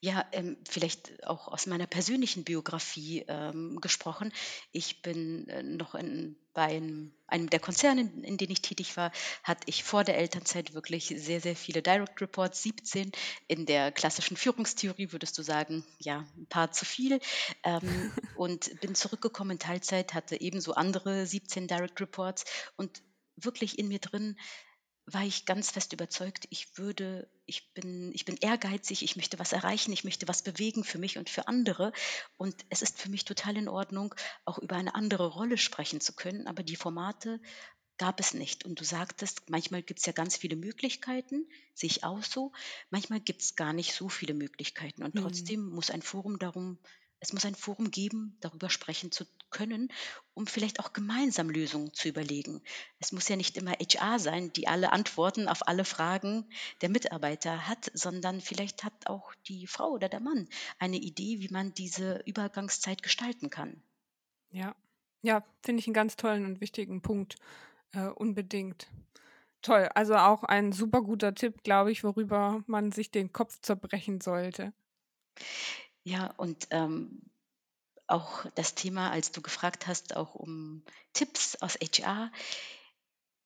Ja, 0.01 0.25
ähm, 0.33 0.57
vielleicht 0.67 1.25
auch 1.25 1.47
aus 1.47 1.67
meiner 1.67 1.87
persönlichen 1.87 2.43
Biografie 2.43 3.23
ähm, 3.29 3.79
gesprochen. 3.79 4.33
Ich 4.73 5.01
bin 5.01 5.47
äh, 5.47 5.63
noch 5.63 5.95
in, 5.95 6.35
bei 6.53 6.63
einem, 6.63 7.13
einem 7.27 7.49
der 7.49 7.61
Konzerne, 7.61 8.01
in, 8.01 8.23
in 8.25 8.37
denen 8.37 8.51
ich 8.51 8.61
tätig 8.61 8.97
war, 8.97 9.13
hatte 9.43 9.63
ich 9.67 9.85
vor 9.85 10.03
der 10.03 10.17
Elternzeit 10.17 10.73
wirklich 10.73 11.13
sehr, 11.17 11.39
sehr 11.39 11.55
viele 11.55 11.81
Direct 11.81 12.21
Reports, 12.21 12.61
17. 12.63 13.13
In 13.47 13.65
der 13.65 13.93
klassischen 13.93 14.35
Führungstheorie 14.35 15.13
würdest 15.13 15.37
du 15.37 15.43
sagen, 15.43 15.85
ja, 15.97 16.25
ein 16.37 16.47
paar 16.47 16.73
zu 16.73 16.83
viel. 16.83 17.21
Ähm, 17.63 18.11
und 18.35 18.81
bin 18.81 18.95
zurückgekommen 18.95 19.51
in 19.51 19.59
Teilzeit, 19.59 20.13
hatte 20.13 20.41
ebenso 20.41 20.73
andere 20.73 21.25
17 21.25 21.67
Direct 21.67 22.01
Reports 22.01 22.43
und 22.75 23.01
wirklich 23.45 23.79
in 23.79 23.87
mir 23.87 23.99
drin 23.99 24.37
war 25.11 25.23
ich 25.25 25.45
ganz 25.45 25.71
fest 25.71 25.91
überzeugt, 25.93 26.45
ich 26.51 26.77
würde, 26.77 27.31
ich 27.47 27.73
bin, 27.73 28.11
ich 28.13 28.25
bin 28.25 28.37
ehrgeizig, 28.37 29.01
ich 29.03 29.15
möchte 29.15 29.39
was 29.39 29.53
erreichen, 29.53 29.91
ich 29.91 30.03
möchte 30.03 30.27
was 30.27 30.43
bewegen 30.43 30.83
für 30.83 30.99
mich 30.99 31.17
und 31.17 31.29
für 31.31 31.47
andere. 31.47 31.93
Und 32.37 32.55
es 32.69 32.83
ist 32.83 32.99
für 33.01 33.09
mich 33.09 33.25
total 33.25 33.57
in 33.57 33.69
Ordnung, 33.69 34.13
auch 34.45 34.59
über 34.59 34.75
eine 34.75 34.93
andere 34.93 35.25
Rolle 35.27 35.57
sprechen 35.57 35.99
zu 35.99 36.13
können. 36.13 36.45
Aber 36.45 36.61
die 36.61 36.75
Formate 36.75 37.41
gab 37.97 38.19
es 38.19 38.33
nicht. 38.33 38.65
Und 38.65 38.79
du 38.79 38.83
sagtest, 38.83 39.49
manchmal 39.49 39.83
gibt 39.83 39.99
es 39.99 40.05
ja 40.05 40.13
ganz 40.13 40.37
viele 40.37 40.55
Möglichkeiten, 40.55 41.47
sehe 41.73 41.89
ich 41.89 42.03
auch 42.03 42.23
so. 42.23 42.51
Manchmal 42.89 43.19
gibt 43.19 43.41
es 43.41 43.55
gar 43.55 43.73
nicht 43.73 43.93
so 43.93 44.09
viele 44.09 44.33
Möglichkeiten. 44.33 45.03
Und 45.03 45.15
Hm. 45.15 45.19
trotzdem 45.19 45.65
muss 45.65 45.91
ein 45.91 46.01
Forum 46.01 46.39
darum, 46.39 46.79
es 47.19 47.33
muss 47.33 47.45
ein 47.45 47.55
Forum 47.55 47.91
geben, 47.91 48.37
darüber 48.39 48.69
sprechen 48.69 49.11
zu 49.11 49.25
können, 49.49 49.91
um 50.33 50.47
vielleicht 50.47 50.79
auch 50.79 50.93
gemeinsam 50.93 51.49
Lösungen 51.49 51.93
zu 51.93 52.07
überlegen. 52.07 52.61
Es 52.99 53.11
muss 53.11 53.27
ja 53.27 53.35
nicht 53.35 53.57
immer 53.57 53.71
HR 53.71 54.19
sein, 54.19 54.53
die 54.53 54.67
alle 54.67 54.91
Antworten 54.91 55.47
auf 55.47 55.67
alle 55.67 55.85
Fragen 55.85 56.45
der 56.81 56.89
Mitarbeiter 56.89 57.67
hat, 57.67 57.91
sondern 57.93 58.41
vielleicht 58.41 58.83
hat 58.83 59.07
auch 59.07 59.33
die 59.47 59.67
Frau 59.67 59.89
oder 59.89 60.07
der 60.07 60.19
Mann 60.19 60.47
eine 60.77 60.97
Idee, 60.97 61.39
wie 61.39 61.49
man 61.49 61.73
diese 61.73 62.21
Übergangszeit 62.25 63.03
gestalten 63.03 63.49
kann. 63.49 63.81
Ja, 64.51 64.75
ja, 65.21 65.43
finde 65.63 65.81
ich 65.81 65.87
einen 65.87 65.93
ganz 65.93 66.15
tollen 66.15 66.45
und 66.45 66.61
wichtigen 66.61 67.01
Punkt. 67.01 67.35
Äh, 67.91 68.07
unbedingt. 68.07 68.87
Toll. 69.61 69.89
Also 69.93 70.15
auch 70.15 70.43
ein 70.43 70.71
super 70.71 71.01
guter 71.01 71.35
Tipp, 71.35 71.63
glaube 71.63 71.91
ich, 71.91 72.03
worüber 72.03 72.63
man 72.67 72.91
sich 72.91 73.11
den 73.11 73.33
Kopf 73.33 73.59
zerbrechen 73.61 74.21
sollte. 74.21 74.73
Ja, 76.09 76.33
und 76.37 76.69
ähm, 76.71 77.21
auch 78.07 78.47
das 78.55 78.73
Thema, 78.73 79.11
als 79.11 79.31
du 79.31 79.43
gefragt 79.43 79.85
hast, 79.85 80.15
auch 80.15 80.33
um 80.33 80.83
Tipps 81.13 81.55
aus 81.57 81.75
HR. 81.75 82.31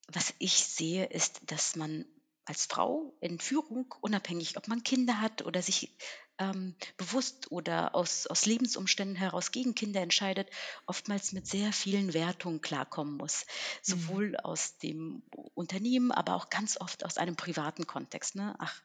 Was 0.08 0.34
ich 0.40 0.54
sehe, 0.64 1.04
ist, 1.08 1.42
dass 1.52 1.76
man 1.76 2.06
als 2.46 2.66
Frau 2.68 3.18
in 3.20 3.38
Führung, 3.38 3.94
unabhängig, 4.00 4.56
ob 4.56 4.70
man 4.70 4.82
Kinder 4.82 5.20
hat 5.20 5.42
oder 5.42 5.62
sich 5.62 5.94
ähm, 6.40 6.76
bewusst 6.98 7.52
oder 7.52 7.96
aus, 7.96 8.28
aus 8.28 8.46
Lebensumständen 8.46 9.16
heraus 9.16 9.52
gegen 9.52 9.76
Kinder 9.76 10.02
entscheidet, 10.02 10.50
oftmals 10.86 11.32
mit 11.32 11.48
sehr 11.48 11.72
vielen 11.72 12.14
Wertungen 12.14 12.62
klarkommen 12.62 13.18
muss. 13.18 13.46
Mhm. 13.46 13.92
Sowohl 13.92 14.38
aus 14.38 14.78
dem 14.78 15.24
Unternehmen, 15.54 16.12
aber 16.12 16.36
auch 16.36 16.50
ganz 16.50 16.80
oft 16.80 17.06
aus 17.06 17.18
einem 17.18 17.36
privaten 17.36 17.86
Kontext. 17.86 18.36
Ne? 18.36 18.56
Ach, 18.60 18.82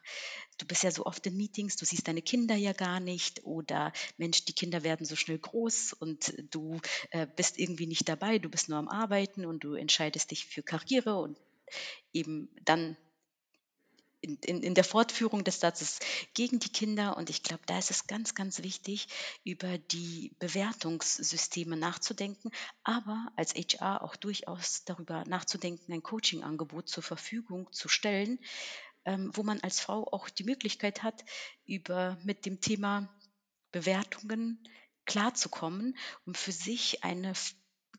du 0.57 0.65
bist 0.65 0.83
ja 0.83 0.91
so 0.91 1.05
oft 1.05 1.25
in 1.25 1.37
Meetings, 1.37 1.75
du 1.75 1.85
siehst 1.85 2.07
deine 2.07 2.21
Kinder 2.21 2.55
ja 2.55 2.73
gar 2.73 2.99
nicht 2.99 3.45
oder 3.45 3.93
Mensch, 4.17 4.45
die 4.45 4.53
Kinder 4.53 4.83
werden 4.83 5.05
so 5.05 5.15
schnell 5.15 5.39
groß 5.39 5.93
und 5.93 6.33
du 6.51 6.79
äh, 7.11 7.25
bist 7.35 7.57
irgendwie 7.57 7.87
nicht 7.87 8.07
dabei, 8.07 8.39
du 8.39 8.49
bist 8.49 8.69
nur 8.69 8.77
am 8.77 8.89
Arbeiten 8.89 9.45
und 9.45 9.63
du 9.63 9.73
entscheidest 9.73 10.31
dich 10.31 10.45
für 10.45 10.63
Karriere 10.63 11.17
und 11.19 11.37
eben 12.13 12.49
dann 12.63 12.97
in, 14.21 14.37
in, 14.45 14.63
in 14.63 14.75
der 14.75 14.83
Fortführung 14.83 15.43
des 15.43 15.59
Satzes 15.59 15.99
gegen 16.33 16.59
die 16.59 16.71
Kinder. 16.71 17.17
Und 17.17 17.29
ich 17.29 17.43
glaube, 17.43 17.63
da 17.65 17.77
ist 17.77 17.91
es 17.91 18.07
ganz, 18.07 18.35
ganz 18.35 18.63
wichtig, 18.63 19.07
über 19.43 19.77
die 19.77 20.35
Bewertungssysteme 20.39 21.77
nachzudenken, 21.77 22.51
aber 22.83 23.31
als 23.35 23.53
HR 23.53 24.03
auch 24.03 24.15
durchaus 24.15 24.83
darüber 24.85 25.23
nachzudenken, 25.25 25.93
ein 25.93 26.03
Coaching-Angebot 26.03 26.89
zur 26.89 27.03
Verfügung 27.03 27.71
zu 27.71 27.87
stellen, 27.87 28.39
ähm, 29.05 29.31
wo 29.33 29.43
man 29.43 29.59
als 29.61 29.79
Frau 29.79 30.07
auch 30.11 30.29
die 30.29 30.43
Möglichkeit 30.43 31.03
hat, 31.03 31.23
über 31.65 32.17
mit 32.23 32.45
dem 32.45 32.59
Thema 32.61 33.09
Bewertungen 33.71 34.63
klarzukommen, 35.05 35.97
um 36.25 36.35
für 36.35 36.51
sich 36.51 37.03
eine 37.03 37.33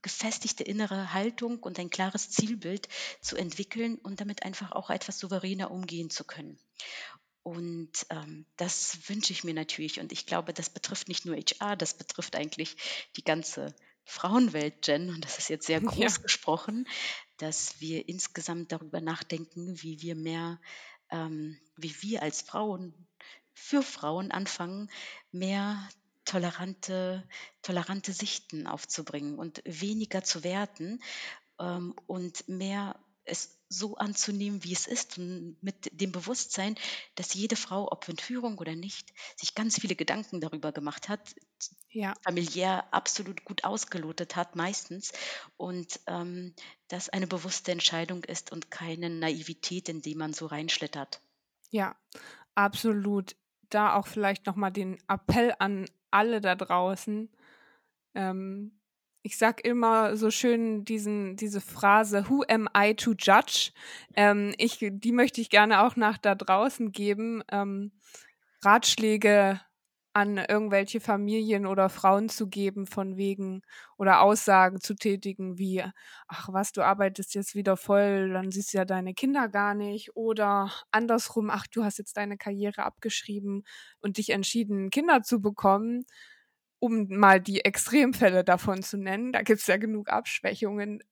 gefestigte 0.03 0.65
innere 0.65 1.13
Haltung 1.13 1.59
und 1.61 1.79
ein 1.79 1.91
klares 1.91 2.31
Zielbild 2.31 2.89
zu 3.21 3.37
entwickeln 3.37 3.97
und 3.99 4.21
damit 4.21 4.43
einfach 4.45 4.73
auch 4.73 4.91
etwas 4.91 5.19
souveräner 5.19 5.71
umgehen 5.71 6.11
zu 6.11 6.25
können. 6.25 6.59
Und 7.43 8.07
ähm, 8.11 8.47
das 8.57 9.09
wünsche 9.09 9.33
ich 9.33 9.45
mir 9.45 9.55
natürlich. 9.55 9.99
Und 10.01 10.13
ich 10.13 10.27
glaube, 10.27 10.53
das 10.53 10.71
betrifft 10.71 11.09
nicht 11.09 11.25
nur 11.25 11.37
HR, 11.37 11.77
das 11.77 11.95
betrifft 11.95 12.37
eigentlich 12.37 12.77
die 13.17 13.25
ganze 13.25 13.75
Frauenwelt, 14.05 14.87
Jen. 14.87 15.09
Und 15.11 15.25
das 15.25 15.39
ist 15.39 15.49
jetzt 15.49 15.67
sehr 15.67 15.81
groß 15.81 16.21
Ja. 16.21 16.23
gesprochen, 16.23 16.87
dass 17.39 17.81
wir 17.81 18.09
insgesamt 18.09 18.73
darüber 18.73 19.01
nachdenken, 19.01 19.83
wie 19.83 20.01
wir 20.03 20.15
mehr, 20.15 20.61
ähm, 21.11 21.59
wie 21.77 21.95
wir 22.03 22.23
als 22.23 22.43
Frauen 22.43 22.95
für 23.55 23.83
Frauen 23.83 24.31
anfangen, 24.31 24.91
mehr 25.33 25.89
tolerante, 26.31 27.29
tolerante 27.63 28.13
Sichten 28.13 28.67
aufzubringen 28.67 29.39
und 29.39 29.63
weniger 29.65 30.23
zu 30.25 30.45
werten 30.45 31.01
ähm, 31.61 31.95
und 32.07 32.49
mehr 32.49 33.01
es 33.25 33.61
so 33.69 33.97
anzunehmen, 33.97 34.65
wie 34.65 34.73
es 34.73 34.87
ist 34.87 35.19
und 35.19 35.57
mit 35.63 35.89
dem 35.93 36.13
Bewusstsein, 36.13 36.77
dass 37.17 37.35
jede 37.35 37.57
Frau, 37.57 37.91
ob 37.93 38.09
in 38.09 38.19
Führung 38.19 38.59
oder 38.59 38.77
nicht, 38.77 39.13
sich 39.37 39.55
ganz 39.55 39.81
viele 39.81 39.97
Gedanken 39.97 40.41
darüber 40.41 40.73
gemacht 40.73 41.09
hat, 41.09 41.35
Ja. 41.91 42.15
familiär 42.25 42.95
absolut 42.95 43.45
gut 43.45 43.65
ausgelotet 43.65 44.35
hat 44.37 44.57
meistens 44.57 45.13
und 45.59 46.01
ähm, 46.07 46.55
das 46.89 47.09
eine 47.11 47.27
bewusste 47.27 47.73
Entscheidung 47.73 48.25
ist 48.25 48.53
und 48.53 48.71
keine 48.71 49.11
Naivität, 49.11 49.89
in 49.91 50.01
die 50.03 50.15
man 50.15 50.33
so 50.33 50.47
reinschlittert. 50.47 51.21
Ja, 51.71 51.97
absolut. 52.55 53.37
Da 53.71 53.95
auch 53.95 54.07
vielleicht 54.07 54.47
noch 54.47 54.57
mal 54.57 54.71
den 54.71 54.99
Appell 55.09 55.55
an 55.59 55.87
alle 56.11 56.41
da 56.41 56.55
draußen. 56.55 57.31
Ähm, 58.15 58.73
ich 59.23 59.37
sage 59.39 59.63
immer 59.63 60.17
so 60.17 60.31
schön 60.31 60.85
diesen 60.85 61.37
diese 61.37 61.61
Phrase: 61.61 62.27
„Who 62.29 62.45
am 62.49 62.69
I 62.77 62.95
to 62.95 63.13
judge?“ 63.19 63.73
Ähm, 64.17 64.55
ich 64.59 64.79
die 64.81 65.13
möchte 65.13 65.41
ich 65.41 65.51
gerne 65.51 65.83
auch 65.83 65.97
nach 65.97 66.19
da 66.19 66.35
draußen 66.35 66.93
geben, 66.93 67.43
ähm, 67.53 67.93
Ratschläge 68.65 69.61
an 70.13 70.39
irgendwelche 70.39 71.01
Familien 71.01 71.67
oder 71.67 71.89
Frauen 71.89 72.29
zu 72.29 72.49
geben 72.49 72.87
von 72.87 73.17
wegen 73.17 73.63
oder 73.97 74.21
Aussagen 74.23 74.81
zu 74.81 74.95
tätigen 74.95 75.59
wie: 75.59 75.83
„Ach 76.29 76.49
was, 76.53 76.73
du 76.73 76.83
arbeitest 76.83 77.35
jetzt 77.35 77.55
wieder 77.55 77.77
voll, 77.77 78.31
dann 78.33 78.51
siehst 78.51 78.73
du 78.75 78.79
ja 78.79 78.85
deine 78.85 79.15
Kinder 79.15 79.49
gar 79.49 79.75
nicht.“ 79.75 80.17
Oder 80.17 80.71
andersrum: 80.91 81.51
„Ach, 81.51 81.67
du 81.69 81.85
hast 81.85 81.99
jetzt 81.99 82.17
deine 82.17 82.37
Karriere 82.39 82.85
abgeschrieben 82.85 83.65
und 84.01 84.19
dich 84.19 84.31
entschieden, 84.31 84.91
Kinder 84.91 85.23
zu 85.23 85.41
bekommen.“ 85.41 86.05
Um 86.83 87.09
mal 87.09 87.41
die 87.41 87.65
Extremfälle 87.65 88.43
davon 88.45 88.83
zu 88.83 88.97
nennen. 88.99 89.33
Da 89.33 89.43
gibt's 89.43 89.67
ja 89.67 89.77
genug 89.77 90.09
Abschwächungen. 90.11 91.03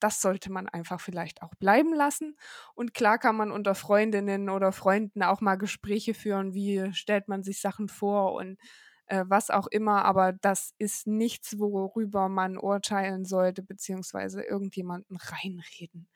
Das 0.00 0.20
sollte 0.20 0.52
man 0.52 0.68
einfach 0.68 1.00
vielleicht 1.00 1.42
auch 1.42 1.54
bleiben 1.56 1.94
lassen. 1.94 2.36
Und 2.74 2.94
klar 2.94 3.18
kann 3.18 3.36
man 3.36 3.50
unter 3.50 3.74
Freundinnen 3.74 4.48
oder 4.50 4.72
Freunden 4.72 5.22
auch 5.22 5.40
mal 5.40 5.56
Gespräche 5.56 6.14
führen, 6.14 6.54
wie 6.54 6.92
stellt 6.94 7.28
man 7.28 7.42
sich 7.42 7.60
Sachen 7.60 7.88
vor 7.88 8.34
und, 8.34 8.58
äh, 9.06 9.24
was 9.28 9.50
auch 9.50 9.66
immer, 9.68 10.04
aber 10.04 10.32
das 10.32 10.74
ist 10.78 11.06
nichts, 11.06 11.58
worüber 11.58 12.28
man 12.28 12.58
urteilen 12.58 13.24
sollte 13.24 13.62
beziehungsweise 13.62 14.42
irgendjemanden 14.42 15.16
reinreden. 15.16 16.08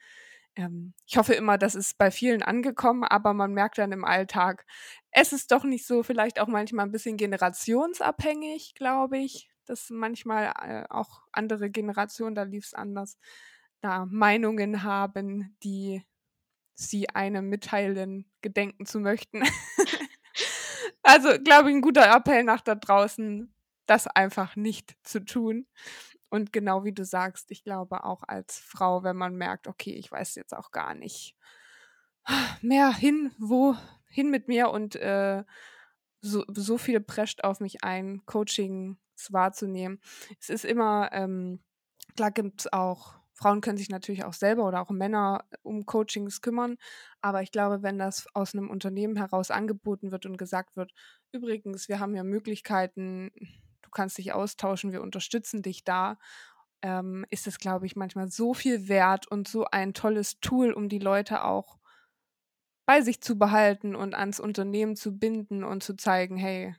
Ähm, 0.56 0.94
ich 1.06 1.16
hoffe 1.16 1.34
immer, 1.34 1.58
das 1.58 1.74
ist 1.74 1.96
bei 1.98 2.10
vielen 2.10 2.42
angekommen, 2.42 3.04
aber 3.04 3.34
man 3.34 3.52
merkt 3.54 3.78
dann 3.78 3.92
im 3.92 4.04
Alltag, 4.04 4.66
es 5.12 5.32
ist 5.32 5.52
doch 5.52 5.64
nicht 5.64 5.86
so 5.86 6.02
vielleicht 6.02 6.40
auch 6.40 6.48
manchmal 6.48 6.86
ein 6.86 6.92
bisschen 6.92 7.16
generationsabhängig, 7.16 8.74
glaube 8.74 9.18
ich, 9.18 9.50
dass 9.66 9.90
manchmal, 9.90 10.52
äh, 10.62 10.86
auch 10.90 11.22
andere 11.32 11.70
Generationen, 11.70 12.34
da 12.34 12.42
lief's 12.42 12.74
anders, 12.74 13.18
da 13.82 14.06
Meinungen 14.06 14.82
haben, 14.84 15.56
die 15.64 16.02
sie 16.76 17.10
einem 17.10 17.48
mitteilen 17.50 18.26
gedenken 18.42 18.86
zu 18.86 19.00
möchten. 19.00 19.42
Also, 21.04 21.30
glaube 21.42 21.70
ich, 21.70 21.76
'n 21.76 21.82
guter 21.82 22.14
Appell 22.14 22.44
nach 22.44 22.60
da 22.62 22.74
draußen, 22.76 23.54
das 23.86 24.06
einfach 24.08 24.56
nicht 24.56 24.96
zu 25.04 25.24
tun. 25.24 25.66
Und 26.30 26.52
genau 26.52 26.84
wie 26.84 26.92
du 26.92 27.04
sagst, 27.04 27.50
ich 27.52 27.64
glaube 27.64 28.04
auch 28.04 28.22
als 28.28 28.58
Frau, 28.58 29.02
wenn 29.04 29.16
man 29.16 29.36
merkt: 29.36 29.68
„Okay, 29.68 29.92
ich 29.94 30.12
weiß 30.12 30.34
jetzt 30.36 30.54
auch 30.56 30.70
gar 30.72 30.94
nicht 30.94 31.32
mehr 32.62 32.92
hin 32.94 33.32
wohin 33.38 34.30
mit 34.30 34.48
mir 34.48 34.70
und, 34.70 34.96
äh, 34.96 35.44
so 36.22 36.44
so 36.54 36.78
viel 36.78 37.00
prescht 37.00 37.44
auf 37.44 37.60
mich 37.60 37.84
ein, 37.84 38.24
Coachings 38.26 38.98
wahrzunehmen. 39.30 40.00
Es 40.40 40.50
ist 40.50 40.64
immer, 40.66 41.10
ähm 41.12 41.60
klar 42.16 42.30
gibt's 42.32 42.72
auch 42.72 43.19
Frauen 43.40 43.60
können 43.62 43.78
sich 43.78 43.88
natürlich 43.90 44.24
auch 44.24 44.34
selber 44.34 44.66
oder 44.68 44.82
auch 44.82 44.90
Männer 44.90 45.44
um 45.62 45.86
Coachings 45.86 46.42
kümmern, 46.42 46.76
aber 47.22 47.42
ich 47.42 47.52
glaube, 47.52 47.82
wenn 47.82 47.98
das 47.98 48.26
aus 48.34 48.54
'nem 48.54 48.70
Unternehmen 48.70 49.16
heraus 49.16 49.50
angeboten 49.50 50.12
wird 50.12 50.26
und 50.26 50.36
gesagt 50.38 50.76
wird: 50.76 50.92
„Übrigens, 51.32 51.88
wir 51.88 52.00
haben 52.00 52.14
ja 52.16 52.24
Möglichkeiten, 52.24 53.30
du 53.82 53.90
kannst 53.90 54.18
dich 54.18 54.32
austauschen, 54.34 54.92
wir 54.92 55.02
unterstützen 55.02 55.62
dich 55.62 55.84
da“, 55.84 56.18
ähm, 56.82 57.26
ist 57.30 57.46
es, 57.46 57.58
glaube 57.58 57.86
ich, 57.86 57.96
manchmal 57.96 58.30
so 58.30 58.54
viel 58.54 58.88
wert 58.88 59.26
und 59.30 59.48
so 59.48 59.66
ein 59.66 59.94
tolles 59.94 60.40
Tool, 60.40 60.72
um 60.72 60.88
die 60.88 60.98
Leute 60.98 61.44
auch 61.44 61.78
bei 62.86 63.02
sich 63.02 63.20
zu 63.20 63.38
behalten 63.38 63.94
und 63.94 64.14
ans 64.14 64.40
Unternehmen 64.40 64.96
zu 64.96 65.16
binden 65.18 65.64
und 65.64 65.82
zu 65.82 65.94
zeigen: 65.96 66.36
„Hey, 66.36 66.74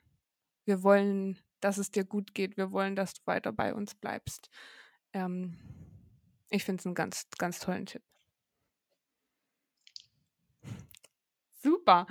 wir 0.66 0.84
wollen, 0.84 1.40
dass 1.62 1.78
es 1.78 1.92
dir 1.92 2.06
gut 2.06 2.34
geht. 2.36 2.58
Wir 2.58 2.72
wollen, 2.72 2.96
dass 2.96 3.14
du 3.16 3.22
weiter 3.26 3.52
bei 3.54 3.74
uns 3.74 3.96
bleibst.“ 3.96 4.50
Ähm, 5.14 5.58
ich 6.52 6.64
finde 6.66 6.82
es 6.82 6.86
'n 6.86 6.96
ganz, 6.96 7.28
ganz 7.40 7.60
tollen 7.60 7.86
Tipp. 7.88 8.02
Super. 11.64 12.08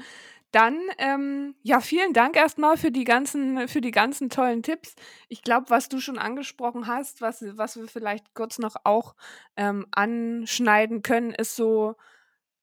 Dann, 0.53 0.79
ähm, 0.99 1.55
ja, 1.63 1.81
vielen 1.81 2.13
Dank 2.13 2.37
erst 2.37 2.59
mal 2.59 2.77
für 2.77 2.93
die 2.93 3.05
ganzen 3.05 3.69
für 3.69 3.81
die 3.81 3.93
ganzen 3.93 4.31
tollen 4.31 4.63
Tipps. 4.65 4.95
Ich 5.29 5.43
glaube, 5.43 5.71
was 5.71 5.89
du 5.89 6.01
schon 6.01 6.19
angesprochen 6.19 6.87
hast, 6.89 7.21
was 7.23 7.45
was 7.57 7.77
wir 7.77 7.89
vielleicht 7.89 8.35
kurz 8.35 8.59
noch 8.59 8.77
auch, 8.85 9.15
ähm, 9.57 9.87
anschneiden 9.93 11.03
können, 11.03 11.33
ist 11.33 11.57
so 11.57 11.97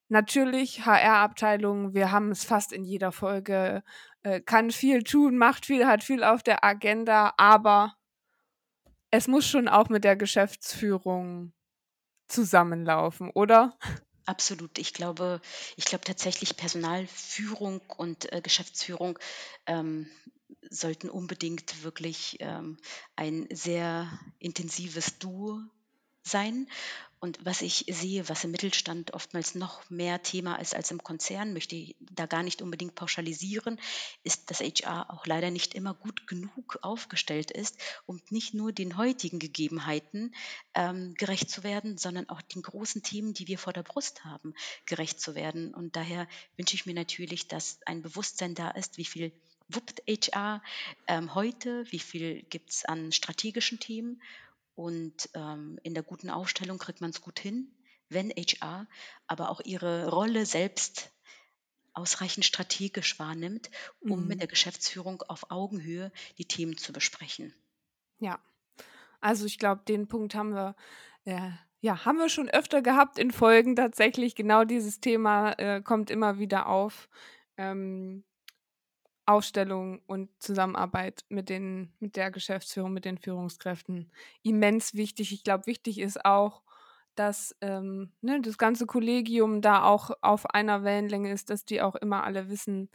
natürlich 0.10 0.86
HR-Abteilung, 0.86 1.94
wir 1.96 2.12
haben 2.12 2.32
es 2.32 2.46
fast 2.46 2.74
in 2.74 2.84
jeder 2.86 3.12
Folge, 3.14 3.84
äh, 4.24 4.42
kann 4.42 4.72
viel 4.72 5.04
tun, 5.04 5.38
macht 5.38 5.66
viel, 5.68 5.88
hat 5.88 6.04
viel 6.04 6.24
auf 6.24 6.44
der 6.44 6.64
Agenda, 6.66 7.34
aber 7.38 7.96
es 9.12 9.28
muss 9.28 9.46
schon 9.48 9.68
auch 9.68 9.90
mit 9.90 10.04
der 10.04 10.16
Geschäftsführung 10.16 11.54
zusammenlaufen, 12.28 13.30
oder? 13.32 13.78
Absolut. 14.26 14.78
Ich 14.78 14.94
glaube 14.94 15.40
ich 15.78 15.86
glaube 15.86 16.04
tatsächlich, 16.04 16.58
Personalführung 16.58 17.82
und, 17.98 18.32
äh, 18.34 18.42
Geschäftsführung, 18.42 19.18
ähm, 19.66 20.08
sollten 20.70 21.10
unbedingt 21.10 21.84
wirklich, 21.84 22.38
ähm, 22.42 22.78
ein 23.16 23.48
sehr 23.52 24.10
intensives 24.40 25.18
Duo 25.20 25.62
sein. 26.28 26.68
Und 27.20 27.44
was 27.44 27.64
ich 27.64 27.86
sehe, 27.90 28.30
was 28.30 28.44
im 28.44 28.52
Mittelstand 28.52 29.14
oftmals 29.16 29.56
noch 29.56 29.90
mehr 29.90 30.22
Thema 30.22 30.58
ist 30.58 30.76
als 30.76 30.92
im 30.92 31.02
Konzern, 31.02 31.52
möchte 31.52 31.76
ich 31.76 31.96
da 32.00 32.28
gar 32.28 32.44
nicht 32.44 32.62
unbedingt 32.62 32.94
pauschalisieren, 32.94 33.80
ist, 34.24 34.52
dass 34.52 34.60
HR 34.60 35.12
auch 35.12 35.26
leider 35.26 35.50
nicht 35.50 35.74
immer 35.74 35.96
gut 35.96 36.28
genug 36.28 36.78
aufgestellt 36.84 37.50
ist, 37.50 37.80
um 38.06 38.22
nicht 38.30 38.54
nur 38.54 38.72
den 38.72 38.98
heutigen 38.98 39.40
Gegebenheiten, 39.40 40.36
ähm, 40.76 41.16
gerecht 41.16 41.50
zu 41.50 41.64
werden, 41.64 41.98
sondern 41.98 42.30
auch 42.30 42.44
den 42.44 42.62
großen 42.62 43.02
Themen, 43.02 43.34
die 43.34 43.48
wir 43.48 43.58
vor 43.58 43.74
der 43.74 43.84
Brust 43.84 44.24
haben, 44.24 44.54
gerecht 44.86 45.20
zu 45.20 45.34
werden. 45.34 45.74
Und 45.74 45.96
daher 45.96 46.28
wünsche 46.56 46.76
ich 46.76 46.86
mir 46.86 46.94
natürlich, 46.94 47.48
dass 47.48 47.80
ein 47.88 48.04
Bewusstsein 48.04 48.54
da 48.54 48.70
ist, 48.70 49.00
wie 49.00 49.06
viel 49.06 49.32
wuppt 49.70 50.02
HR 50.08 50.62
ähm, 51.08 51.34
heute? 51.34 51.84
Wie 51.90 52.00
viel 52.00 52.44
gibt 52.44 52.70
es 52.70 52.86
an 52.86 53.12
strategischen 53.12 53.80
Themen? 53.80 54.22
Und 54.78 55.32
ähm, 55.34 55.80
in 55.82 55.96
der 55.96 56.04
guten 56.04 56.30
Aufstellung 56.30 56.78
kriegt 56.78 57.02
man 57.02 57.10
es 57.10 57.20
gut 57.20 57.40
hin, 57.40 57.74
wenn 58.10 58.30
HR 58.30 58.88
aber 59.26 59.50
auch 59.50 59.60
ihre 59.66 60.08
Rolle 60.08 60.46
selbst 60.46 61.10
ausreichend 61.94 62.46
strategisch 62.46 63.18
wahrnimmt, 63.18 63.72
um 64.02 64.22
mhm. 64.22 64.28
mit 64.28 64.40
der 64.40 64.48
Geschäftsführung 64.48 65.24
auf 65.24 65.50
Augenhöhe 65.50 66.12
die 66.38 66.46
Themen 66.46 66.78
zu 66.78 66.94
besprechen. 66.94 67.56
Ja, 68.20 68.40
also 69.20 69.48
ich 69.48 69.58
glaube, 69.58 69.82
den 69.88 70.08
Punkt 70.08 70.36
haben 70.36 70.54
wir, 70.54 70.76
äh, 71.26 71.50
ja, 71.82 72.06
haben 72.06 72.20
wir 72.20 72.30
schon 72.30 72.48
öfter 72.48 72.84
gehabt 72.84 73.18
in 73.18 73.32
Folgen 73.32 73.76
tatsächlich. 73.76 74.36
Genau 74.36 74.64
dieses 74.64 75.00
Thema 75.00 75.54
äh, 75.54 75.82
kommt 75.82 76.12
immer 76.12 76.38
wieder 76.38 76.68
auf. 76.68 77.10
Ähm, 77.58 78.24
Aufstellung 79.28 80.02
und 80.08 80.30
Zusammenarbeit 80.40 81.26
mit, 81.30 81.50
den, 81.50 81.94
mit 82.00 82.16
der 82.16 82.32
Geschäftsführung, 82.32 82.94
mit 82.94 83.06
den 83.06 83.18
Führungskräften 83.18 84.12
immens 84.44 84.94
wichtig. 84.96 85.32
Ich 85.34 85.44
glaube, 85.44 85.66
wichtig 85.68 86.00
ist 86.00 86.26
auch, 86.26 86.64
dass 87.16 87.56
ähm, 87.62 88.12
ne, 88.22 88.42
das 88.42 88.58
ganze 88.58 88.86
Kollegium 88.86 89.62
da 89.62 89.84
auch 89.84 90.12
auf 90.22 90.46
einer 90.52 90.84
Wellenlänge 90.84 91.32
ist, 91.32 91.50
dass 91.50 91.66
die 91.66 91.82
auch 91.82 91.96
immer 91.96 92.24
alle 92.24 92.50
wissen, 92.50 92.90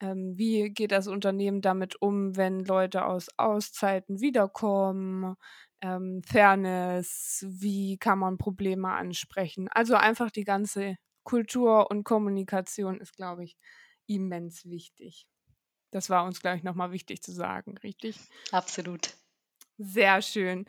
ähm, 0.00 0.36
wie 0.36 0.70
geht 0.70 0.92
das 0.92 1.06
Unternehmen 1.08 1.60
damit 1.62 2.00
um, 2.02 2.36
wenn 2.36 2.60
Leute 2.60 3.04
aus 3.06 3.28
Auszeiten 3.38 4.20
wiederkommen, 4.20 5.36
ähm, 5.80 6.22
Fairness, 6.24 7.44
wie 7.48 7.98
kann 7.98 8.18
man 8.18 8.38
Probleme 8.38 8.88
ansprechen. 8.92 9.68
Also 9.68 9.94
einfach 9.94 10.30
die 10.30 10.44
ganze 10.44 10.96
Kultur 11.24 11.90
und 11.90 12.04
Kommunikation 12.04 13.00
ist, 13.00 13.16
glaube 13.16 13.44
ich, 13.44 13.56
immens 14.06 14.64
wichtig. 14.66 15.26
Das 15.92 16.10
war 16.10 16.24
uns, 16.24 16.40
glaube 16.40 16.56
ich, 16.56 16.64
nochmal 16.64 16.90
wichtig 16.90 17.22
zu 17.22 17.30
sagen, 17.32 17.78
richtig? 17.78 18.18
Absolut. 18.50 19.14
Sehr 19.78 20.22
schön. 20.22 20.66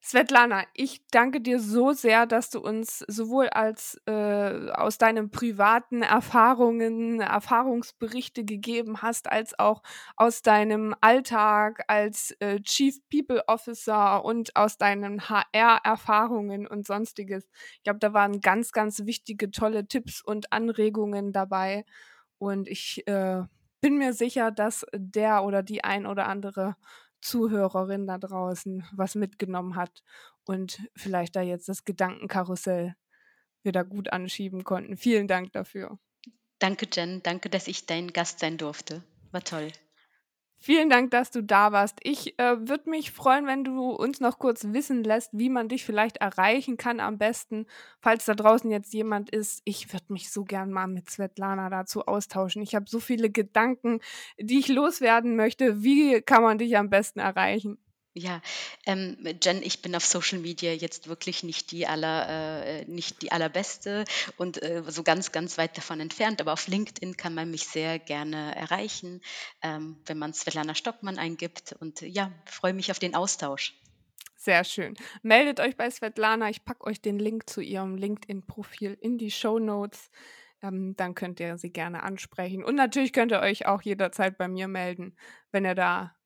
Svetlana, 0.00 0.64
ich 0.74 1.00
danke 1.10 1.40
dir 1.40 1.58
so 1.58 1.92
sehr, 1.92 2.26
dass 2.26 2.50
du 2.50 2.60
uns 2.60 3.00
sowohl 3.08 3.48
als 3.48 4.00
äh, 4.06 4.70
aus 4.70 4.96
deinen 4.96 5.30
privaten 5.30 6.02
Erfahrungen, 6.02 7.20
Erfahrungsberichte 7.20 8.44
gegeben 8.44 9.02
hast, 9.02 9.28
als 9.30 9.58
auch 9.58 9.82
aus 10.16 10.42
deinem 10.42 10.94
Alltag 11.00 11.82
als 11.88 12.30
äh, 12.38 12.60
Chief 12.60 12.96
People 13.10 13.42
Officer 13.48 14.24
und 14.24 14.54
aus 14.54 14.78
deinen 14.78 15.28
HR-Erfahrungen 15.28 16.68
und 16.68 16.86
sonstiges. 16.86 17.48
Ich 17.74 17.82
glaube, 17.82 17.98
da 17.98 18.12
waren 18.12 18.40
ganz, 18.40 18.70
ganz 18.70 19.04
wichtige, 19.04 19.50
tolle 19.50 19.88
Tipps 19.88 20.22
und 20.22 20.52
Anregungen 20.52 21.32
dabei. 21.32 21.84
Und 22.38 22.68
ich 22.68 23.04
äh, 23.08 23.42
bin 23.80 23.98
mir 23.98 24.12
sicher, 24.12 24.50
dass 24.50 24.84
der 24.94 25.44
oder 25.44 25.62
die 25.62 25.84
ein 25.84 26.06
oder 26.06 26.26
andere 26.26 26.76
Zuhörerin 27.20 28.06
da 28.06 28.18
draußen 28.18 28.84
was 28.92 29.14
mitgenommen 29.14 29.76
hat 29.76 30.02
und 30.44 30.80
vielleicht 30.94 31.36
da 31.36 31.42
jetzt 31.42 31.68
das 31.68 31.84
Gedankenkarussell 31.84 32.94
wieder 33.62 33.84
gut 33.84 34.12
anschieben 34.12 34.64
konnten. 34.64 34.96
Vielen 34.96 35.28
Dank 35.28 35.52
dafür. 35.52 35.98
Danke, 36.58 36.88
Jen. 36.92 37.22
Danke, 37.22 37.50
dass 37.50 37.68
ich 37.68 37.86
dein 37.86 38.12
Gast 38.12 38.40
sein 38.40 38.56
durfte. 38.56 39.02
War 39.30 39.42
toll. 39.42 39.72
Vielen 40.60 40.90
Dank, 40.90 41.12
dass 41.12 41.30
du 41.30 41.42
da 41.42 41.70
warst. 41.72 41.98
Ich 42.02 42.36
äh, 42.38 42.68
würde 42.68 42.90
mich 42.90 43.12
freuen, 43.12 43.46
wenn 43.46 43.62
du 43.62 43.90
uns 43.90 44.18
noch 44.20 44.38
kurz 44.38 44.64
wissen 44.72 45.04
lässt, 45.04 45.30
wie 45.32 45.48
man 45.50 45.68
dich 45.68 45.84
vielleicht 45.84 46.16
erreichen 46.16 46.76
kann 46.76 46.98
am 46.98 47.16
besten, 47.16 47.66
falls 48.00 48.24
da 48.24 48.34
draußen 48.34 48.70
jetzt 48.70 48.92
jemand 48.92 49.30
ist. 49.30 49.62
Ich 49.64 49.92
würde 49.92 50.12
mich 50.12 50.30
so 50.32 50.44
gern 50.44 50.72
mal 50.72 50.88
mit 50.88 51.10
Svetlana 51.10 51.70
dazu 51.70 52.06
austauschen. 52.06 52.60
Ich 52.62 52.74
habe 52.74 52.86
so 52.88 52.98
viele 52.98 53.30
Gedanken, 53.30 54.00
die 54.38 54.58
ich 54.58 54.68
loswerden 54.68 55.36
möchte. 55.36 55.82
Wie 55.84 56.20
kann 56.22 56.42
man 56.42 56.58
dich 56.58 56.76
am 56.76 56.90
besten 56.90 57.20
erreichen? 57.20 57.78
Ja, 58.14 58.40
ähm, 58.86 59.16
Jen, 59.42 59.62
ich 59.62 59.80
bin 59.82 59.94
auf 59.94 60.04
Social 60.04 60.38
Media 60.38 60.72
jetzt 60.72 61.08
wirklich 61.08 61.42
nicht 61.44 61.70
die 61.70 61.86
aller, 61.86 62.64
äh, 62.66 62.84
nicht 62.86 63.22
die 63.22 63.30
allerbeste 63.30 64.04
und 64.36 64.60
äh, 64.62 64.82
so 64.88 65.02
ganz, 65.02 65.30
ganz 65.30 65.56
weit 65.56 65.76
davon 65.76 66.00
entfernt. 66.00 66.40
Aber 66.40 66.52
auf 66.52 66.66
LinkedIn 66.66 67.16
kann 67.16 67.34
man 67.34 67.50
mich 67.50 67.66
sehr 67.66 67.98
gerne 67.98 68.56
erreichen, 68.56 69.20
ähm, 69.62 69.98
wenn 70.06 70.18
man 70.18 70.32
Svetlana 70.34 70.74
Stockmann 70.74 71.18
eingibt. 71.18 71.74
Und 71.78 72.00
ja, 72.00 72.32
freue 72.46 72.72
mich 72.72 72.90
auf 72.90 72.98
den 72.98 73.14
Austausch. 73.14 73.78
Sehr 74.36 74.64
schön. 74.64 74.96
Meldet 75.22 75.60
euch 75.60 75.76
bei 75.76 75.90
Svetlana. 75.90 76.48
Ich 76.48 76.64
packe 76.64 76.86
euch 76.86 77.00
den 77.00 77.18
Link 77.18 77.50
zu 77.50 77.60
ihrem 77.60 77.96
LinkedIn-Profil 77.96 78.96
in 79.00 79.18
die 79.18 79.30
Show 79.30 79.58
Notes. 79.58 80.10
Ähm, 80.62 80.94
dann 80.96 81.14
könnt 81.14 81.40
ihr 81.40 81.58
sie 81.58 81.72
gerne 81.72 82.02
ansprechen. 82.02 82.64
Und 82.64 82.74
natürlich 82.74 83.12
könnt 83.12 83.32
ihr 83.32 83.40
euch 83.40 83.66
auch 83.66 83.82
jederzeit 83.82 84.38
bei 84.38 84.48
mir 84.48 84.66
melden, 84.66 85.16
wenn 85.52 85.64
ihr 85.64 85.74
da 85.74 86.17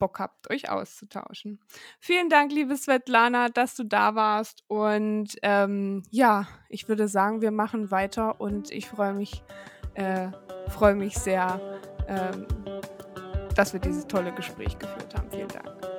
Bock 0.00 0.18
habt, 0.18 0.50
euch 0.50 0.68
auszutauschen. 0.68 1.60
Vielen 2.00 2.28
Dank, 2.28 2.50
liebe 2.50 2.76
Svetlana, 2.76 3.48
dass 3.50 3.76
du 3.76 3.84
da 3.84 4.16
warst. 4.16 4.64
Und 4.66 5.36
ähm, 5.42 6.02
ja, 6.10 6.48
ich 6.68 6.88
würde 6.88 7.06
sagen, 7.06 7.40
wir 7.42 7.52
machen 7.52 7.92
weiter 7.92 8.40
und 8.40 8.72
ich 8.72 8.88
freue 8.88 9.14
mich, 9.14 9.44
äh, 9.94 10.28
freue 10.68 10.96
mich 10.96 11.16
sehr, 11.16 11.60
ähm, 12.08 12.46
dass 13.54 13.72
wir 13.72 13.80
dieses 13.80 14.08
tolle 14.08 14.32
Gespräch 14.32 14.76
geführt 14.76 15.14
haben. 15.14 15.30
Vielen 15.30 15.48
Dank. 15.48 15.89